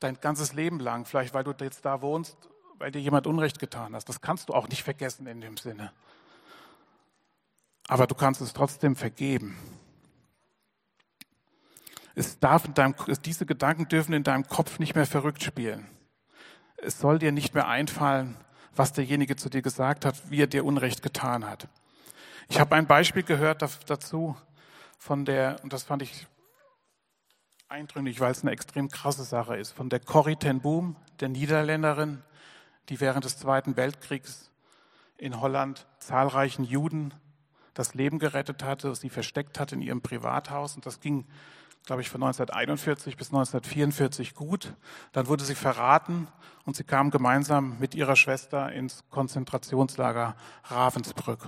dein 0.01 0.21
ganzes 0.21 0.53
Leben 0.53 0.79
lang, 0.79 1.07
vielleicht 1.07 1.33
weil 1.35 1.45
du 1.45 1.53
jetzt 1.61 1.85
da 1.85 2.03
wohnst, 2.03 2.37
weil 2.79 2.91
dir 2.91 3.01
jemand 3.01 3.27
Unrecht 3.27 3.59
getan 3.59 3.95
hast. 3.95 4.09
Das 4.09 4.21
kannst 4.21 4.49
du 4.49 4.53
auch 4.53 4.69
nicht 4.69 4.83
vergessen 4.83 5.27
in 5.27 5.41
dem 5.41 5.57
Sinne. 5.57 5.93
Aber 7.89 8.07
du 8.07 8.15
kannst 8.15 8.41
es 8.41 8.53
trotzdem 8.53 8.97
vergeben. 8.97 9.57
Es 12.15 12.39
darf 12.39 12.65
in 12.65 12.75
deinem, 12.75 12.95
diese 13.25 13.47
Gedanken 13.47 13.89
dürfen 13.89 14.13
in 14.13 14.25
deinem 14.25 14.47
Kopf 14.47 14.79
nicht 14.79 14.95
mehr 14.95 15.07
verrückt 15.07 15.43
spielen. 15.43 15.87
Es 16.77 16.99
soll 16.99 17.19
dir 17.19 17.33
nicht 17.33 17.55
mehr 17.55 17.69
einfallen, 17.69 18.37
was 18.77 18.93
derjenige 18.93 19.37
zu 19.37 19.49
dir 19.49 19.63
gesagt 19.63 20.05
hat, 20.05 20.31
wie 20.31 20.43
er 20.43 20.47
dir 20.47 20.65
Unrecht 20.65 21.03
getan 21.03 21.49
hat. 21.49 21.69
Ich 22.49 22.61
habe 22.61 22.75
ein 22.77 22.87
Beispiel 22.87 23.23
gehört 23.23 23.65
dazu 23.87 24.37
von 24.99 25.25
der, 25.25 25.59
und 25.63 25.73
das 25.73 25.83
fand 25.83 26.03
ich 26.03 26.27
eindrücklich, 27.69 28.21
weil 28.21 28.31
es 28.31 28.43
eine 28.43 28.53
extrem 28.53 28.89
krasse 28.89 29.25
Sache 29.25 29.57
ist, 29.57 29.73
von 29.73 29.89
der 29.89 30.01
Corrie 30.01 30.37
ten 30.37 30.61
Boom, 30.61 30.97
der 31.21 31.29
Niederländerin, 31.29 32.23
die 32.89 33.01
während 33.01 33.25
des 33.25 33.39
Zweiten 33.39 33.77
Weltkriegs 33.77 34.51
in 35.19 35.41
Holland 35.41 35.87
zahlreichen 35.99 36.65
Juden 36.65 37.15
das 37.75 37.95
Leben 37.95 38.19
gerettet 38.19 38.63
hatte, 38.63 38.95
sie 38.95 39.11
versteckt 39.11 39.59
hatte 39.59 39.75
in 39.75 39.83
ihrem 39.83 40.01
Privathaus. 40.01 40.77
Und 40.77 40.87
das 40.87 41.01
ging, 41.01 41.27
glaube 41.87 42.03
ich, 42.03 42.11
von 42.11 42.23
1941 42.23 43.17
bis 43.17 43.29
1944 43.29 44.35
gut. 44.35 44.75
Dann 45.13 45.29
wurde 45.29 45.45
sie 45.45 45.55
verraten 45.55 46.27
und 46.65 46.77
sie 46.77 46.85
kam 46.85 47.11
gemeinsam 47.11 47.79
mit 47.79 47.95
ihrer 47.95 48.17
Schwester 48.17 48.71
ins 48.73 49.05
Konzentrationslager 49.09 50.35
Ravensbrück. 50.65 51.47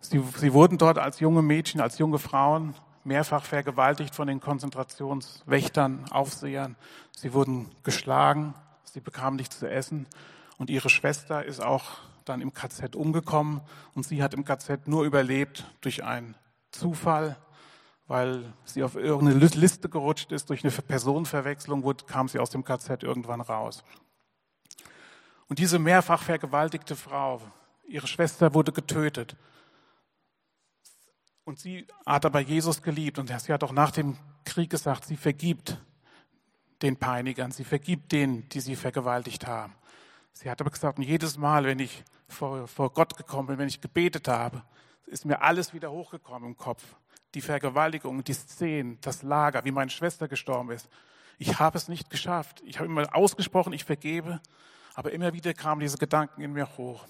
Sie, 0.00 0.22
sie 0.36 0.52
wurden 0.52 0.78
dort 0.78 0.98
als 0.98 1.20
junge 1.20 1.42
Mädchen, 1.42 1.80
als 1.80 1.98
junge 1.98 2.18
Frauen 2.18 2.74
mehrfach 3.04 3.44
vergewaltigt 3.44 4.14
von 4.14 4.26
den 4.26 4.40
Konzentrationswächtern, 4.40 6.06
Aufsehern. 6.10 6.74
Sie 7.12 7.32
wurden 7.32 7.70
geschlagen, 7.84 8.54
sie 8.82 9.00
bekamen 9.00 9.36
nichts 9.36 9.60
zu 9.60 9.70
essen. 9.70 10.06
Und 10.58 10.70
ihre 10.70 10.90
Schwester 10.90 11.44
ist 11.44 11.62
auch 11.62 11.84
dann 12.24 12.40
im 12.40 12.52
KZ 12.52 12.96
umgekommen 12.96 13.60
und 13.94 14.04
sie 14.04 14.22
hat 14.22 14.34
im 14.34 14.44
KZ 14.44 14.88
nur 14.88 15.04
überlebt 15.04 15.70
durch 15.82 16.02
einen 16.02 16.34
Zufall, 16.72 17.36
weil 18.06 18.52
sie 18.64 18.82
auf 18.82 18.96
irgendeine 18.96 19.46
Liste 19.46 19.88
gerutscht 19.88 20.32
ist, 20.32 20.50
durch 20.50 20.64
eine 20.64 20.72
Personenverwechslung 20.72 21.82
wurde, 21.82 22.04
kam 22.04 22.28
sie 22.28 22.38
aus 22.38 22.50
dem 22.50 22.64
KZ 22.64 23.02
irgendwann 23.02 23.40
raus. 23.40 23.82
Und 25.48 25.58
diese 25.58 25.78
mehrfach 25.78 26.22
vergewaltigte 26.22 26.96
Frau, 26.96 27.40
ihre 27.86 28.06
Schwester 28.06 28.54
wurde 28.54 28.72
getötet 28.72 29.36
und 31.44 31.58
sie 31.58 31.86
hat 32.06 32.24
aber 32.24 32.40
Jesus 32.40 32.82
geliebt 32.82 33.18
und 33.18 33.28
sie 33.28 33.52
hat 33.52 33.62
auch 33.62 33.72
nach 33.72 33.90
dem 33.90 34.16
Krieg 34.44 34.70
gesagt, 34.70 35.04
sie 35.04 35.16
vergibt 35.16 35.78
den 36.82 36.96
Peinigern, 36.96 37.50
sie 37.50 37.64
vergibt 37.64 38.12
denen, 38.12 38.48
die 38.48 38.60
sie 38.60 38.76
vergewaltigt 38.76 39.46
haben. 39.46 39.74
Sie 40.32 40.50
hat 40.50 40.60
aber 40.60 40.70
gesagt, 40.70 40.98
und 40.98 41.04
jedes 41.04 41.36
Mal, 41.36 41.64
wenn 41.64 41.78
ich 41.78 42.02
vor, 42.28 42.66
vor 42.66 42.92
Gott 42.92 43.16
gekommen 43.16 43.48
bin, 43.48 43.58
wenn 43.58 43.68
ich 43.68 43.80
gebetet 43.80 44.26
habe, 44.26 44.62
ist 45.06 45.26
mir 45.26 45.42
alles 45.42 45.74
wieder 45.74 45.92
hochgekommen 45.92 46.50
im 46.50 46.56
Kopf. 46.56 46.82
Die 47.34 47.40
Vergewaltigung, 47.40 48.22
die 48.24 48.32
Szenen, 48.32 48.98
das 49.00 49.22
Lager, 49.22 49.64
wie 49.64 49.72
meine 49.72 49.90
Schwester 49.90 50.28
gestorben 50.28 50.70
ist. 50.70 50.88
Ich 51.38 51.58
habe 51.58 51.76
es 51.76 51.88
nicht 51.88 52.10
geschafft. 52.10 52.62
Ich 52.64 52.78
habe 52.78 52.86
immer 52.86 53.14
ausgesprochen, 53.14 53.72
ich 53.72 53.84
vergebe, 53.84 54.40
aber 54.94 55.12
immer 55.12 55.32
wieder 55.32 55.52
kamen 55.52 55.80
diese 55.80 55.98
Gedanken 55.98 56.40
in 56.42 56.52
mir 56.52 56.76
hoch. 56.76 57.06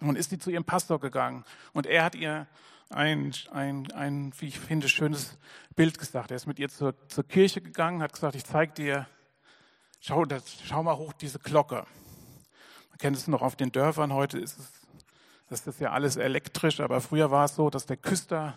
Und 0.00 0.16
ist 0.16 0.30
sie 0.30 0.38
zu 0.38 0.50
ihrem 0.50 0.64
Pastor 0.64 0.98
gegangen 0.98 1.44
und 1.72 1.86
er 1.86 2.04
hat 2.04 2.14
ihr 2.14 2.46
ein, 2.90 3.32
ein, 3.52 3.90
ein, 3.92 4.32
wie 4.38 4.48
ich 4.48 4.58
finde, 4.58 4.88
schönes 4.88 5.38
Bild 5.76 5.98
gesagt. 5.98 6.30
Er 6.30 6.36
ist 6.36 6.46
mit 6.46 6.58
ihr 6.58 6.68
zur, 6.68 6.94
zur 7.08 7.24
Kirche 7.24 7.60
gegangen, 7.60 8.02
hat 8.02 8.12
gesagt, 8.12 8.34
ich 8.34 8.44
zeige 8.44 8.72
dir, 8.72 9.06
schau, 10.00 10.24
das, 10.24 10.58
schau 10.64 10.82
mal 10.82 10.96
hoch 10.96 11.12
diese 11.12 11.38
Glocke. 11.38 11.86
Man 12.88 12.98
kennt 12.98 13.16
es 13.16 13.28
noch 13.28 13.42
auf 13.42 13.56
den 13.56 13.72
Dörfern, 13.72 14.12
heute 14.12 14.38
ist 14.38 14.58
es, 14.58 14.72
das 15.48 15.66
ist 15.66 15.80
ja 15.80 15.92
alles 15.92 16.16
elektrisch, 16.16 16.80
aber 16.80 17.00
früher 17.00 17.30
war 17.30 17.44
es 17.44 17.54
so, 17.54 17.70
dass 17.70 17.86
der 17.86 17.96
Küster 17.96 18.56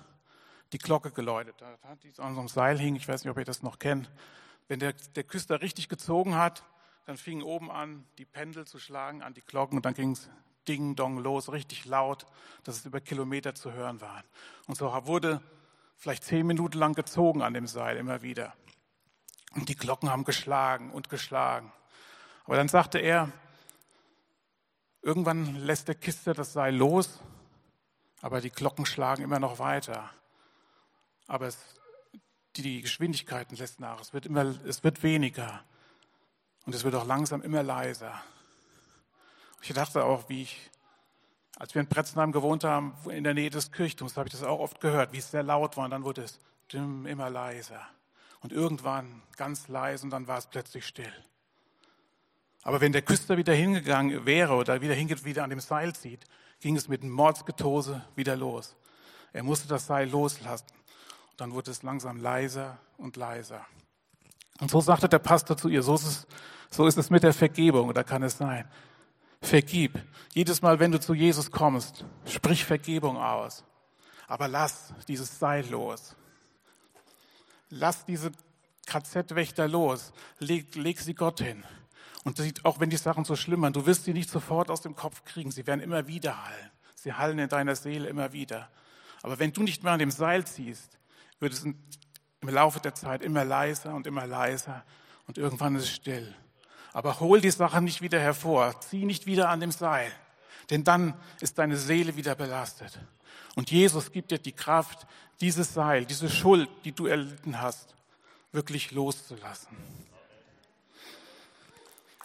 die 0.74 0.80
Glocke 0.80 1.12
geläutet 1.12 1.62
hat, 1.62 2.04
die 2.04 2.10
an 2.20 2.34
so 2.34 2.40
einem 2.40 2.48
Seil 2.50 2.80
hing, 2.80 2.96
ich 2.96 3.08
weiß 3.08 3.24
nicht, 3.24 3.32
ob 3.32 3.38
ihr 3.38 3.46
das 3.46 3.62
noch 3.62 3.80
kennt. 3.80 4.12
Wenn 4.68 4.80
der, 4.80 4.94
der 5.16 5.24
Küster 5.24 5.62
richtig 5.62 5.88
gezogen 5.88 6.36
hat, 6.36 6.64
dann 7.06 7.18
fingen 7.18 7.44
oben 7.44 7.70
an, 7.70 8.06
die 8.18 8.26
Pendel 8.26 8.66
zu 8.66 8.80
schlagen 8.80 9.22
an 9.22 9.34
die 9.34 9.42
Glocken 9.42 9.78
und 9.78 9.86
dann 9.86 9.94
ging 9.94 10.12
es 10.12 10.30
Ding 10.68 10.96
Dong 10.96 11.20
los, 11.20 11.52
richtig 11.52 11.86
laut, 11.86 12.26
dass 12.64 12.78
es 12.78 12.86
über 12.86 13.02
Kilometer 13.02 13.54
zu 13.54 13.74
hören 13.74 14.02
war. 14.02 14.24
Und 14.68 14.76
so 14.76 14.92
wurde 15.06 15.42
vielleicht 15.98 16.24
zehn 16.24 16.48
Minuten 16.48 16.78
lang 16.78 16.94
gezogen 16.94 17.42
an 17.42 17.54
dem 17.54 17.68
Seil 17.68 17.98
immer 17.98 18.22
wieder. 18.22 18.54
Und 19.52 19.70
die 19.70 19.76
Glocken 19.76 20.10
haben 20.10 20.24
geschlagen 20.24 20.92
und 20.92 21.10
geschlagen. 21.10 21.72
Aber 22.46 22.56
dann 22.56 22.68
sagte 22.68 23.00
er, 23.00 23.32
irgendwann 25.02 25.56
lässt 25.56 25.88
der 25.88 25.96
Kiste 25.96 26.34
das 26.34 26.54
Seil 26.54 26.76
los, 26.76 27.20
aber 28.22 28.42
die 28.42 28.50
Glocken 28.50 28.86
schlagen 28.86 29.24
immer 29.24 29.40
noch 29.40 29.60
weiter. 29.60 30.10
Aber 31.28 31.48
es, 31.48 31.58
die 32.56 32.82
Geschwindigkeiten 32.82 33.56
lässt 33.58 33.80
nach. 33.80 34.00
Es 34.02 34.14
wird, 34.14 34.26
immer, 34.26 34.56
es 34.66 34.84
wird 34.84 35.04
weniger. 35.04 35.64
Und 36.66 36.76
es 36.76 36.84
wird 36.84 36.96
auch 36.96 37.06
langsam 37.06 37.42
immer 37.42 37.64
leiser. 37.64 38.22
Ich 39.62 39.74
dachte 39.74 40.04
auch, 40.04 40.30
wie 40.30 40.44
ich, 40.44 40.72
als 41.58 41.74
wir 41.74 41.82
in 41.82 41.88
Pretzenheim 41.88 42.32
gewohnt 42.32 42.64
haben, 42.64 42.96
in 43.10 43.24
der 43.24 43.34
Nähe 43.34 43.50
des 43.50 43.72
Kirchturms, 43.72 44.18
habe 44.18 44.28
ich 44.28 44.34
das 44.34 44.44
auch 44.44 44.60
oft 44.60 44.82
gehört, 44.82 45.14
wie 45.14 45.20
es 45.20 45.32
sehr 45.32 45.44
laut 45.44 45.78
war. 45.78 45.86
Und 45.86 45.92
dann 45.92 46.04
wurde 46.04 46.24
es 46.24 46.40
immer 46.74 47.30
leiser. 47.30 47.82
Und 48.42 48.52
irgendwann 48.52 49.22
ganz 49.38 49.68
leise 49.68 50.06
und 50.06 50.10
dann 50.10 50.28
war 50.28 50.38
es 50.38 50.48
plötzlich 50.48 50.86
still. 50.86 51.14
Aber 52.64 52.82
wenn 52.82 52.92
der 52.92 53.02
Küster 53.02 53.38
wieder 53.38 53.54
hingegangen 53.54 54.26
wäre 54.26 54.54
oder 54.54 54.82
wieder 54.82 54.94
hingeht, 54.94 55.24
wieder 55.26 55.44
an 55.44 55.50
dem 55.50 55.60
Seil 55.60 55.94
zieht, 55.94 56.26
ging 56.60 56.76
es 56.78 56.88
mit 56.88 57.04
einem 57.04 57.12
Mordsgetose 57.12 58.06
wieder 58.16 58.36
los. 58.36 58.76
Er 59.34 59.44
musste 59.44 59.68
das 59.68 59.86
Seil 59.86 60.10
loslassen. 60.10 60.66
Dann 61.38 61.52
wurde 61.52 61.72
es 61.72 61.84
langsam 61.84 62.18
leiser 62.18 62.78
und 62.98 63.16
leiser. 63.16 63.66
Und 64.60 64.70
so 64.70 64.82
sagte 64.82 65.10
der 65.10 65.20
Pastor 65.20 65.58
zu 65.58 65.68
ihr, 65.68 65.84
so 65.84 65.96
ist 65.96 66.06
es, 66.06 66.28
so 66.70 66.86
ist 66.88 66.98
es 66.98 67.10
mit 67.10 67.24
der 67.24 67.34
Vergebung, 67.34 67.90
oder 67.90 68.04
kann 68.04 68.24
es 68.24 68.38
sein? 68.38 68.70
Vergib. 69.42 70.00
Jedes 70.34 70.62
Mal, 70.62 70.80
wenn 70.80 70.92
du 70.92 71.00
zu 71.00 71.14
Jesus 71.14 71.52
kommst, 71.52 72.06
sprich 72.26 72.64
Vergebung 72.64 73.18
aus. 73.18 73.64
Aber 74.28 74.48
lass 74.48 74.94
dieses 75.08 75.38
Seil 75.38 75.68
los. 75.70 76.16
Lass 77.70 78.06
diese 78.06 78.32
KZ-Wächter 78.86 79.68
los. 79.68 80.14
Leg, 80.40 80.76
leg 80.76 81.00
sie 81.00 81.14
Gott 81.14 81.42
hin. 81.42 81.64
Und 82.24 82.42
auch 82.64 82.80
wenn 82.80 82.90
die 82.90 82.98
Sachen 82.98 83.26
so 83.26 83.36
schlimmern, 83.36 83.74
du 83.74 83.86
wirst 83.86 84.06
sie 84.06 84.14
nicht 84.14 84.30
sofort 84.30 84.70
aus 84.70 84.82
dem 84.82 84.96
Kopf 84.96 85.26
kriegen. 85.26 85.52
Sie 85.52 85.68
werden 85.68 85.82
immer 85.82 86.08
wieder 86.08 86.46
hallen. 86.46 86.72
Sie 86.96 87.14
hallen 87.14 87.38
in 87.38 87.50
deiner 87.50 87.76
Seele 87.76 88.08
immer 88.08 88.32
wieder. 88.32 88.70
Aber 89.24 89.40
wenn 89.40 89.52
du 89.52 89.64
nicht 89.64 89.84
mehr 89.84 89.94
an 89.94 90.00
dem 90.00 90.12
Seil 90.12 90.46
ziehst, 90.46 90.98
wird 91.44 91.54
es 91.54 91.64
im 91.64 91.76
Laufe 92.42 92.80
der 92.80 92.96
Zeit 92.96 93.22
immer 93.22 93.46
leiser 93.46 93.94
und 93.94 94.08
immer 94.08 94.26
leiser 94.26 94.84
und 95.28 95.38
irgendwann 95.38 95.76
ist 95.76 95.84
es 95.84 95.92
still. 95.92 96.34
Aber 96.92 97.20
hol 97.20 97.42
die 97.42 97.52
Sache 97.52 97.82
nicht 97.82 98.02
wieder 98.02 98.20
hervor, 98.20 98.80
zieh 98.82 99.06
nicht 99.06 99.28
wieder 99.28 99.50
an 99.50 99.60
dem 99.60 99.72
Seil, 99.72 100.12
denn 100.72 100.84
dann 100.84 101.14
ist 101.40 101.60
deine 101.60 101.78
Seele 101.78 102.16
wieder 102.16 102.34
belastet. 102.34 103.00
Und 103.56 103.70
Jesus 103.70 104.12
gibt 104.12 104.32
dir 104.32 104.40
die 104.40 104.52
Kraft, 104.52 105.06
dieses 105.42 105.74
Seil, 105.74 106.06
diese 106.06 106.30
Schuld, 106.30 106.70
die 106.86 106.92
du 106.92 107.06
erlitten 107.06 107.62
hast, 107.62 107.94
wirklich 108.52 108.92
loszulassen. 108.92 109.78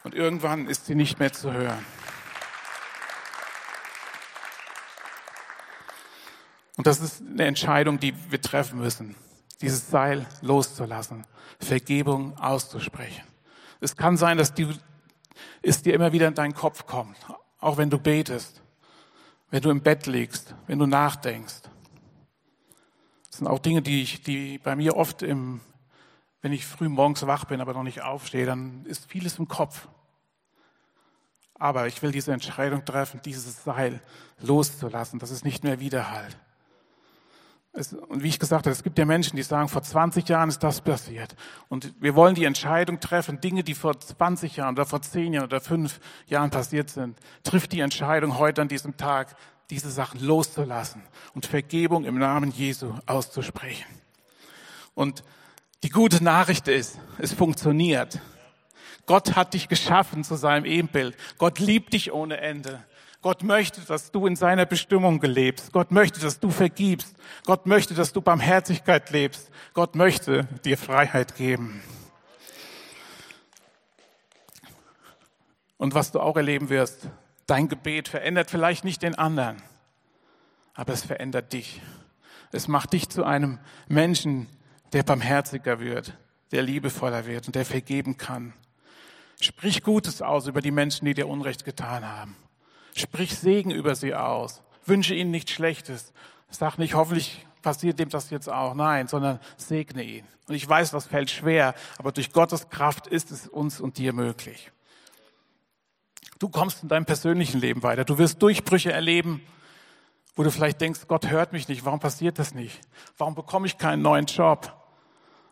Und 0.04 0.14
irgendwann 0.14 0.68
ist 0.68 0.86
sie 0.86 0.94
nicht 0.94 1.18
mehr 1.18 1.32
zu 1.32 1.52
hören. 1.52 1.84
Und 6.78 6.86
das 6.86 7.00
ist 7.00 7.20
eine 7.20 7.44
Entscheidung, 7.44 7.98
die 7.98 8.14
wir 8.30 8.40
treffen 8.40 8.78
müssen, 8.78 9.16
dieses 9.60 9.90
Seil 9.90 10.24
loszulassen, 10.42 11.26
Vergebung 11.58 12.38
auszusprechen. 12.38 13.24
Es 13.80 13.96
kann 13.96 14.16
sein, 14.16 14.38
dass 14.38 14.54
die, 14.54 14.68
es 15.60 15.82
dir 15.82 15.92
immer 15.92 16.12
wieder 16.12 16.28
in 16.28 16.34
deinen 16.34 16.54
Kopf 16.54 16.86
kommt, 16.86 17.16
auch 17.58 17.78
wenn 17.78 17.90
du 17.90 17.98
betest, 17.98 18.62
wenn 19.50 19.60
du 19.60 19.70
im 19.70 19.82
Bett 19.82 20.06
liegst, 20.06 20.54
wenn 20.68 20.78
du 20.78 20.86
nachdenkst. 20.86 21.62
Das 23.26 23.38
sind 23.38 23.48
auch 23.48 23.58
Dinge, 23.58 23.82
die, 23.82 24.02
ich, 24.02 24.22
die 24.22 24.58
bei 24.58 24.76
mir 24.76 24.96
oft 24.96 25.22
im, 25.22 25.60
wenn 26.42 26.52
ich 26.52 26.64
früh 26.64 26.88
morgens 26.88 27.26
wach 27.26 27.44
bin, 27.46 27.60
aber 27.60 27.74
noch 27.74 27.82
nicht 27.82 28.02
aufstehe, 28.02 28.46
dann 28.46 28.86
ist 28.86 29.10
vieles 29.10 29.40
im 29.40 29.48
Kopf. 29.48 29.88
Aber 31.54 31.88
ich 31.88 32.00
will 32.02 32.12
diese 32.12 32.32
Entscheidung 32.32 32.84
treffen, 32.84 33.20
dieses 33.24 33.64
Seil 33.64 34.00
loszulassen, 34.38 35.18
dass 35.18 35.32
es 35.32 35.42
nicht 35.42 35.64
mehr 35.64 35.80
widerhallt. 35.80 36.38
Es, 37.78 37.92
und 37.92 38.24
wie 38.24 38.28
ich 38.28 38.40
gesagt 38.40 38.66
habe, 38.66 38.72
es 38.72 38.82
gibt 38.82 38.98
ja 38.98 39.04
Menschen, 39.04 39.36
die 39.36 39.42
sagen, 39.44 39.68
vor 39.68 39.82
20 39.82 40.28
Jahren 40.28 40.48
ist 40.48 40.64
das 40.64 40.80
passiert. 40.80 41.36
Und 41.68 41.94
wir 42.00 42.16
wollen 42.16 42.34
die 42.34 42.44
Entscheidung 42.44 42.98
treffen, 42.98 43.40
Dinge, 43.40 43.62
die 43.62 43.74
vor 43.74 44.00
20 44.00 44.56
Jahren 44.56 44.74
oder 44.74 44.84
vor 44.84 45.00
10 45.00 45.32
Jahren 45.32 45.44
oder 45.44 45.60
5 45.60 46.00
Jahren 46.26 46.50
passiert 46.50 46.90
sind, 46.90 47.16
trifft 47.44 47.70
die 47.70 47.78
Entscheidung 47.78 48.36
heute 48.36 48.62
an 48.62 48.68
diesem 48.68 48.96
Tag, 48.96 49.36
diese 49.70 49.90
Sachen 49.90 50.20
loszulassen 50.20 51.02
und 51.34 51.46
Vergebung 51.46 52.04
im 52.04 52.18
Namen 52.18 52.50
Jesu 52.50 52.94
auszusprechen. 53.06 53.86
Und 54.94 55.22
die 55.84 55.90
gute 55.90 56.24
Nachricht 56.24 56.66
ist, 56.66 56.98
es 57.18 57.32
funktioniert. 57.32 58.20
Gott 59.06 59.36
hat 59.36 59.54
dich 59.54 59.68
geschaffen 59.68 60.24
zu 60.24 60.34
seinem 60.34 60.64
Ebenbild. 60.64 61.16
Gott 61.38 61.60
liebt 61.60 61.92
dich 61.92 62.12
ohne 62.12 62.38
Ende. 62.38 62.84
Gott 63.20 63.42
möchte, 63.42 63.80
dass 63.80 64.12
du 64.12 64.26
in 64.26 64.36
seiner 64.36 64.64
Bestimmung 64.64 65.20
lebst. 65.22 65.72
Gott 65.72 65.90
möchte, 65.90 66.20
dass 66.20 66.38
du 66.38 66.50
vergibst. 66.50 67.16
Gott 67.44 67.66
möchte, 67.66 67.94
dass 67.94 68.12
du 68.12 68.20
Barmherzigkeit 68.20 69.10
lebst. 69.10 69.50
Gott 69.74 69.96
möchte 69.96 70.44
dir 70.64 70.78
Freiheit 70.78 71.34
geben. 71.36 71.82
Und 75.78 75.94
was 75.94 76.12
du 76.12 76.20
auch 76.20 76.36
erleben 76.36 76.68
wirst, 76.68 77.08
dein 77.46 77.68
Gebet 77.68 78.08
verändert 78.08 78.50
vielleicht 78.50 78.84
nicht 78.84 79.02
den 79.02 79.14
anderen, 79.14 79.62
aber 80.74 80.92
es 80.92 81.04
verändert 81.04 81.52
dich. 81.52 81.80
Es 82.52 82.68
macht 82.68 82.92
dich 82.92 83.08
zu 83.08 83.24
einem 83.24 83.58
Menschen, 83.88 84.48
der 84.92 85.02
barmherziger 85.02 85.80
wird, 85.80 86.16
der 86.50 86.62
liebevoller 86.62 87.26
wird 87.26 87.46
und 87.46 87.54
der 87.54 87.64
vergeben 87.64 88.16
kann. 88.16 88.54
Sprich 89.40 89.82
Gutes 89.82 90.22
aus 90.22 90.46
über 90.46 90.60
die 90.60 90.70
Menschen, 90.70 91.04
die 91.04 91.14
dir 91.14 91.28
Unrecht 91.28 91.64
getan 91.64 92.06
haben. 92.06 92.36
Sprich 92.98 93.36
Segen 93.36 93.70
über 93.70 93.94
sie 93.94 94.14
aus. 94.14 94.62
Wünsche 94.84 95.14
ihnen 95.14 95.30
nichts 95.30 95.52
Schlechtes. 95.52 96.12
Sag 96.50 96.78
nicht, 96.78 96.94
hoffentlich 96.94 97.46
passiert 97.62 97.98
dem 97.98 98.08
das 98.08 98.30
jetzt 98.30 98.48
auch. 98.48 98.74
Nein, 98.74 99.08
sondern 99.08 99.40
segne 99.56 100.02
ihn. 100.02 100.24
Und 100.48 100.54
ich 100.54 100.68
weiß, 100.68 100.90
das 100.90 101.06
fällt 101.06 101.30
schwer, 101.30 101.74
aber 101.98 102.12
durch 102.12 102.32
Gottes 102.32 102.70
Kraft 102.70 103.06
ist 103.06 103.30
es 103.30 103.46
uns 103.46 103.80
und 103.80 103.98
dir 103.98 104.12
möglich. 104.12 104.72
Du 106.38 106.48
kommst 106.48 106.82
in 106.82 106.88
deinem 106.88 107.04
persönlichen 107.04 107.60
Leben 107.60 107.82
weiter. 107.82 108.04
Du 108.04 108.18
wirst 108.18 108.42
Durchbrüche 108.42 108.92
erleben, 108.92 109.42
wo 110.36 110.44
du 110.44 110.50
vielleicht 110.50 110.80
denkst, 110.80 111.00
Gott 111.08 111.28
hört 111.28 111.52
mich 111.52 111.68
nicht. 111.68 111.84
Warum 111.84 111.98
passiert 112.00 112.38
das 112.38 112.54
nicht? 112.54 112.80
Warum 113.16 113.34
bekomme 113.34 113.66
ich 113.66 113.76
keinen 113.76 114.02
neuen 114.02 114.26
Job? 114.26 114.74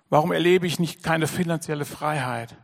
Warum 0.08 0.30
erlebe 0.30 0.66
ich 0.66 0.78
nicht 0.78 1.02
keine 1.02 1.26
finanzielle 1.26 1.84
Freiheit? 1.84 2.56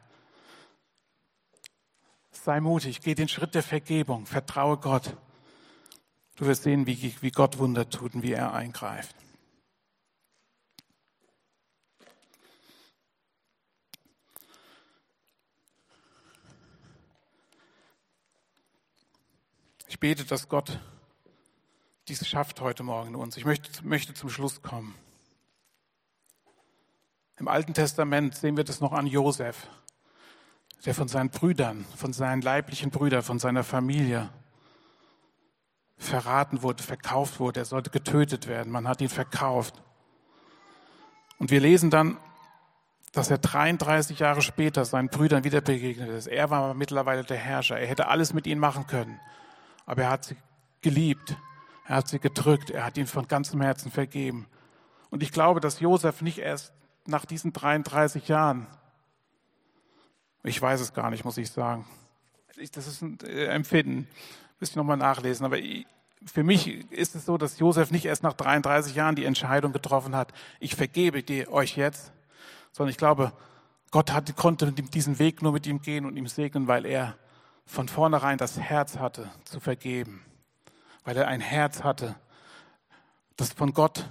Sei 2.44 2.58
mutig, 2.58 3.00
geh 3.02 3.14
den 3.14 3.28
Schritt 3.28 3.54
der 3.54 3.62
Vergebung, 3.62 4.26
vertraue 4.26 4.76
Gott. 4.76 5.16
Du 6.34 6.44
wirst 6.44 6.64
sehen, 6.64 6.88
wie, 6.88 7.14
wie 7.20 7.30
Gott 7.30 7.58
Wunder 7.58 7.88
tut 7.88 8.16
und 8.16 8.24
wie 8.24 8.32
er 8.32 8.52
eingreift. 8.52 9.14
Ich 19.86 20.00
bete, 20.00 20.24
dass 20.24 20.48
Gott 20.48 20.80
dies 22.08 22.26
schafft 22.26 22.60
heute 22.60 22.82
Morgen 22.82 23.10
in 23.10 23.14
uns. 23.14 23.36
Ich 23.36 23.44
möchte, 23.44 23.86
möchte 23.86 24.14
zum 24.14 24.30
Schluss 24.30 24.62
kommen. 24.62 24.96
Im 27.38 27.46
Alten 27.46 27.72
Testament 27.72 28.34
sehen 28.34 28.56
wir 28.56 28.64
das 28.64 28.80
noch 28.80 28.92
an 28.92 29.06
Josef 29.06 29.68
der 30.84 30.94
von 30.94 31.08
seinen 31.08 31.30
Brüdern, 31.30 31.84
von 31.96 32.12
seinen 32.12 32.42
leiblichen 32.42 32.90
Brüdern, 32.90 33.22
von 33.22 33.38
seiner 33.38 33.64
Familie 33.64 34.30
verraten 35.96 36.62
wurde, 36.62 36.82
verkauft 36.82 37.38
wurde. 37.38 37.60
Er 37.60 37.64
sollte 37.64 37.90
getötet 37.90 38.48
werden. 38.48 38.72
Man 38.72 38.88
hat 38.88 39.00
ihn 39.00 39.08
verkauft. 39.08 39.80
Und 41.38 41.50
wir 41.50 41.60
lesen 41.60 41.90
dann, 41.90 42.16
dass 43.12 43.30
er 43.30 43.38
33 43.38 44.18
Jahre 44.18 44.42
später 44.42 44.84
seinen 44.84 45.08
Brüdern 45.08 45.44
wieder 45.44 45.60
begegnet 45.60 46.08
ist. 46.08 46.26
Er 46.26 46.50
war 46.50 46.74
mittlerweile 46.74 47.24
der 47.24 47.36
Herrscher. 47.36 47.78
Er 47.78 47.86
hätte 47.86 48.08
alles 48.08 48.32
mit 48.32 48.46
ihnen 48.46 48.60
machen 48.60 48.86
können. 48.86 49.20
Aber 49.86 50.02
er 50.02 50.10
hat 50.10 50.24
sie 50.24 50.36
geliebt. 50.80 51.36
Er 51.86 51.96
hat 51.96 52.08
sie 52.08 52.18
gedrückt. 52.18 52.70
Er 52.70 52.84
hat 52.84 52.96
ihnen 52.96 53.06
von 53.06 53.28
ganzem 53.28 53.60
Herzen 53.60 53.92
vergeben. 53.92 54.46
Und 55.10 55.22
ich 55.22 55.30
glaube, 55.30 55.60
dass 55.60 55.78
Josef 55.78 56.22
nicht 56.22 56.38
erst 56.38 56.72
nach 57.06 57.26
diesen 57.26 57.52
33 57.52 58.28
Jahren 58.28 58.66
ich 60.42 60.60
weiß 60.60 60.80
es 60.80 60.92
gar 60.92 61.10
nicht, 61.10 61.24
muss 61.24 61.38
ich 61.38 61.50
sagen. 61.50 61.86
Das 62.72 62.86
ist 62.86 63.02
ein 63.02 63.18
äh, 63.20 63.46
Empfinden. 63.46 64.08
Müsste 64.60 64.74
ich 64.74 64.76
nochmal 64.76 64.96
nachlesen. 64.96 65.46
Aber 65.46 65.58
für 66.26 66.42
mich 66.42 66.90
ist 66.90 67.14
es 67.14 67.26
so, 67.26 67.38
dass 67.38 67.58
Josef 67.58 67.90
nicht 67.90 68.04
erst 68.04 68.22
nach 68.22 68.34
33 68.34 68.94
Jahren 68.94 69.16
die 69.16 69.24
Entscheidung 69.24 69.72
getroffen 69.72 70.14
hat, 70.14 70.32
ich 70.60 70.74
vergebe 70.74 71.22
dir 71.22 71.52
euch 71.52 71.76
jetzt, 71.76 72.12
sondern 72.72 72.90
ich 72.90 72.98
glaube, 72.98 73.32
Gott 73.90 74.12
hat, 74.12 74.34
konnte 74.36 74.72
diesen 74.72 75.18
Weg 75.18 75.42
nur 75.42 75.52
mit 75.52 75.66
ihm 75.66 75.82
gehen 75.82 76.06
und 76.06 76.16
ihm 76.16 76.26
segnen, 76.26 76.66
weil 76.66 76.86
er 76.86 77.16
von 77.66 77.88
vornherein 77.88 78.38
das 78.38 78.58
Herz 78.58 78.98
hatte, 78.98 79.30
zu 79.44 79.60
vergeben. 79.60 80.24
Weil 81.04 81.16
er 81.16 81.28
ein 81.28 81.40
Herz 81.40 81.82
hatte, 81.82 82.14
das 83.36 83.52
von 83.52 83.74
Gott, 83.74 84.10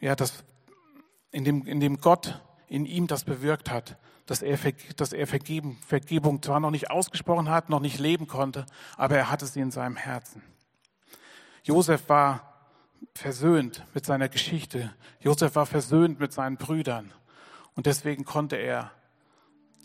ja, 0.00 0.16
das, 0.16 0.44
in 1.30 1.44
dem, 1.44 1.66
in 1.66 1.80
dem 1.80 2.00
Gott 2.00 2.40
in 2.68 2.86
ihm 2.86 3.06
das 3.06 3.24
bewirkt 3.24 3.70
hat, 3.70 3.96
dass 4.30 4.42
er, 4.42 4.56
dass 4.96 5.12
er 5.12 5.26
Vergeben, 5.26 5.76
Vergebung 5.84 6.40
zwar 6.40 6.60
noch 6.60 6.70
nicht 6.70 6.88
ausgesprochen 6.88 7.48
hat, 7.48 7.68
noch 7.68 7.80
nicht 7.80 7.98
leben 7.98 8.28
konnte, 8.28 8.64
aber 8.96 9.16
er 9.16 9.28
hatte 9.28 9.44
sie 9.44 9.58
in 9.58 9.72
seinem 9.72 9.96
Herzen. 9.96 10.40
Josef 11.64 12.08
war 12.08 12.70
versöhnt 13.12 13.84
mit 13.92 14.06
seiner 14.06 14.28
Geschichte. 14.28 14.94
Josef 15.18 15.56
war 15.56 15.66
versöhnt 15.66 16.20
mit 16.20 16.32
seinen 16.32 16.58
Brüdern. 16.58 17.12
Und 17.74 17.86
deswegen 17.86 18.24
konnte 18.24 18.54
er 18.54 18.92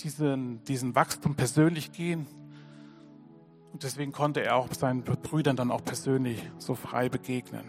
diesen, 0.01 0.63
diesen 0.65 0.93
Wachstum 0.93 1.33
persönlich 1.33 1.91
gehen. 1.91 2.27
Und 3.73 3.81
deswegen 3.81 4.11
konnte 4.11 4.41
er 4.41 4.57
auch 4.57 4.71
seinen 4.75 5.03
Brüdern 5.03 5.55
dann 5.55 5.71
auch 5.71 5.83
persönlich 5.83 6.39
so 6.59 6.75
frei 6.75 7.09
begegnen. 7.09 7.65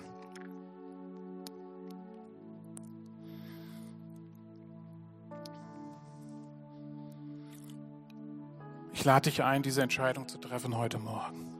Lade 9.06 9.30
dich 9.30 9.42
ein, 9.42 9.62
diese 9.62 9.82
Entscheidung 9.82 10.28
zu 10.28 10.36
treffen 10.36 10.76
heute 10.76 10.98
Morgen. 10.98 11.54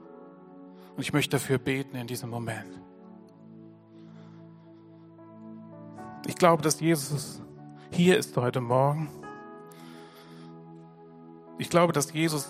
Und 0.95 1.01
ich 1.01 1.13
möchte 1.13 1.31
dafür 1.31 1.57
beten 1.57 1.95
in 1.95 2.05
diesem 2.05 2.29
Moment. 2.29 2.79
Ich 6.27 6.35
glaube, 6.35 6.61
dass 6.61 6.79
Jesus 6.79 7.41
hier 7.89 8.17
ist 8.17 8.35
heute 8.37 8.61
Morgen. 8.61 9.09
Ich 11.57 11.69
glaube, 11.69 11.93
dass 11.93 12.11
Jesus 12.11 12.47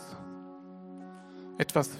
etwas, 1.58 1.92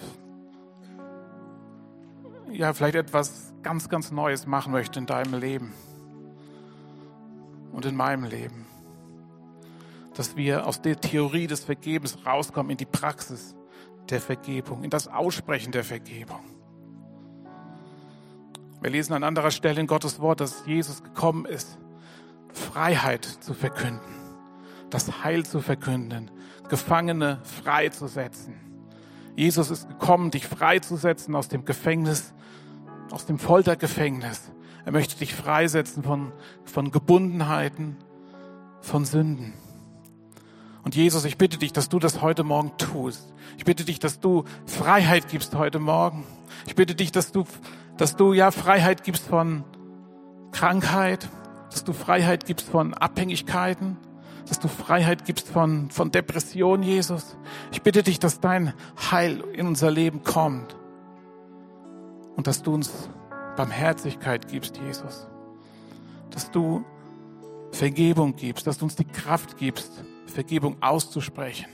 ja, 2.52 2.74
vielleicht 2.74 2.96
etwas 2.96 3.54
ganz, 3.62 3.90
ganz 3.90 4.12
Neues 4.12 4.48
machen 4.48 4.72
möchte 4.72 5.00
in 5.00 5.06
deinem 5.06 5.40
Leben 5.40 5.74
und 7.72 7.86
in 7.86 7.96
meinem 7.96 8.24
Leben. 8.26 8.67
Dass 10.18 10.36
wir 10.36 10.66
aus 10.66 10.82
der 10.82 11.00
Theorie 11.00 11.46
des 11.46 11.64
Vergebens 11.64 12.18
rauskommen 12.26 12.72
in 12.72 12.78
die 12.78 12.86
Praxis 12.86 13.56
der 14.10 14.20
Vergebung, 14.20 14.84
in 14.84 14.90
das 14.90 15.08
Aussprechen 15.08 15.72
der 15.72 15.84
Vergebung. 15.84 16.42
Wir 18.82 18.90
lesen 18.90 19.14
an 19.14 19.24
anderer 19.24 19.52
Stelle 19.52 19.80
in 19.80 19.88
Gottes 19.88 20.20
Wort, 20.20 20.40
dass 20.40 20.66
Jesus 20.66 21.04
gekommen 21.04 21.46
ist, 21.46 21.78
Freiheit 22.52 23.26
zu 23.26 23.54
verkünden, 23.54 24.16
das 24.90 25.24
Heil 25.24 25.46
zu 25.46 25.62
verkünden, 25.62 26.32
Gefangene 26.68 27.40
freizusetzen. 27.44 28.56
Jesus 29.36 29.70
ist 29.70 29.88
gekommen, 29.88 30.32
dich 30.32 30.48
freizusetzen 30.48 31.36
aus 31.36 31.48
dem 31.48 31.64
Gefängnis, 31.64 32.34
aus 33.12 33.28
dem 33.28 33.38
Foltergefängnis. 33.38 34.52
Er 34.84 34.92
möchte 34.92 35.18
dich 35.18 35.36
freisetzen 35.36 36.02
von, 36.02 36.32
von 36.66 36.90
Gebundenheiten, 36.92 37.98
von 38.82 39.06
Sünden. 39.06 39.54
Und 40.88 40.96
Jesus, 40.96 41.26
ich 41.26 41.38
bitte 41.38 41.58
dich, 41.58 41.74
dass 41.74 41.90
du 41.90 42.00
das 42.00 42.22
heute 42.22 42.46
Morgen 42.46 42.72
tust. 42.78 43.34
Ich 43.58 43.66
bitte 43.66 43.84
dich, 43.84 44.00
dass 44.00 44.22
du 44.22 44.46
Freiheit 44.66 45.28
gibst 45.28 45.54
heute 45.54 45.80
Morgen. 45.80 46.24
Ich 46.66 46.76
bitte 46.76 46.96
dich, 46.96 47.12
dass 47.12 47.34
du, 47.34 47.44
dass 47.98 48.16
du 48.16 48.32
ja 48.32 48.52
Freiheit 48.52 49.04
gibst 49.04 49.28
von 49.28 49.66
Krankheit, 50.54 51.28
dass 51.72 51.84
du 51.84 51.92
Freiheit 51.92 52.46
gibst 52.46 52.70
von 52.70 52.94
Abhängigkeiten, 52.94 53.98
dass 54.48 54.62
du 54.62 54.70
Freiheit 54.70 55.26
gibst 55.26 55.50
von, 55.50 55.92
von 55.92 56.10
Depression, 56.10 56.84
Jesus. 56.84 57.36
Ich 57.74 57.82
bitte 57.82 58.02
dich, 58.02 58.18
dass 58.18 58.40
dein 58.40 58.74
Heil 59.12 59.44
in 59.52 59.68
unser 59.68 59.92
Leben 59.92 60.24
kommt 60.24 60.78
und 62.38 62.48
dass 62.48 62.64
du 62.64 62.74
uns 62.74 63.10
Barmherzigkeit 63.58 64.48
gibst, 64.48 64.78
Jesus. 64.78 65.28
Dass 66.32 66.50
du 66.50 66.86
Vergebung 67.74 68.38
gibst, 68.38 68.66
dass 68.68 68.78
du 68.78 68.86
uns 68.86 68.96
die 68.96 69.04
Kraft 69.04 69.58
gibst, 69.58 69.92
Vergebung 70.28 70.82
auszusprechen. 70.82 71.68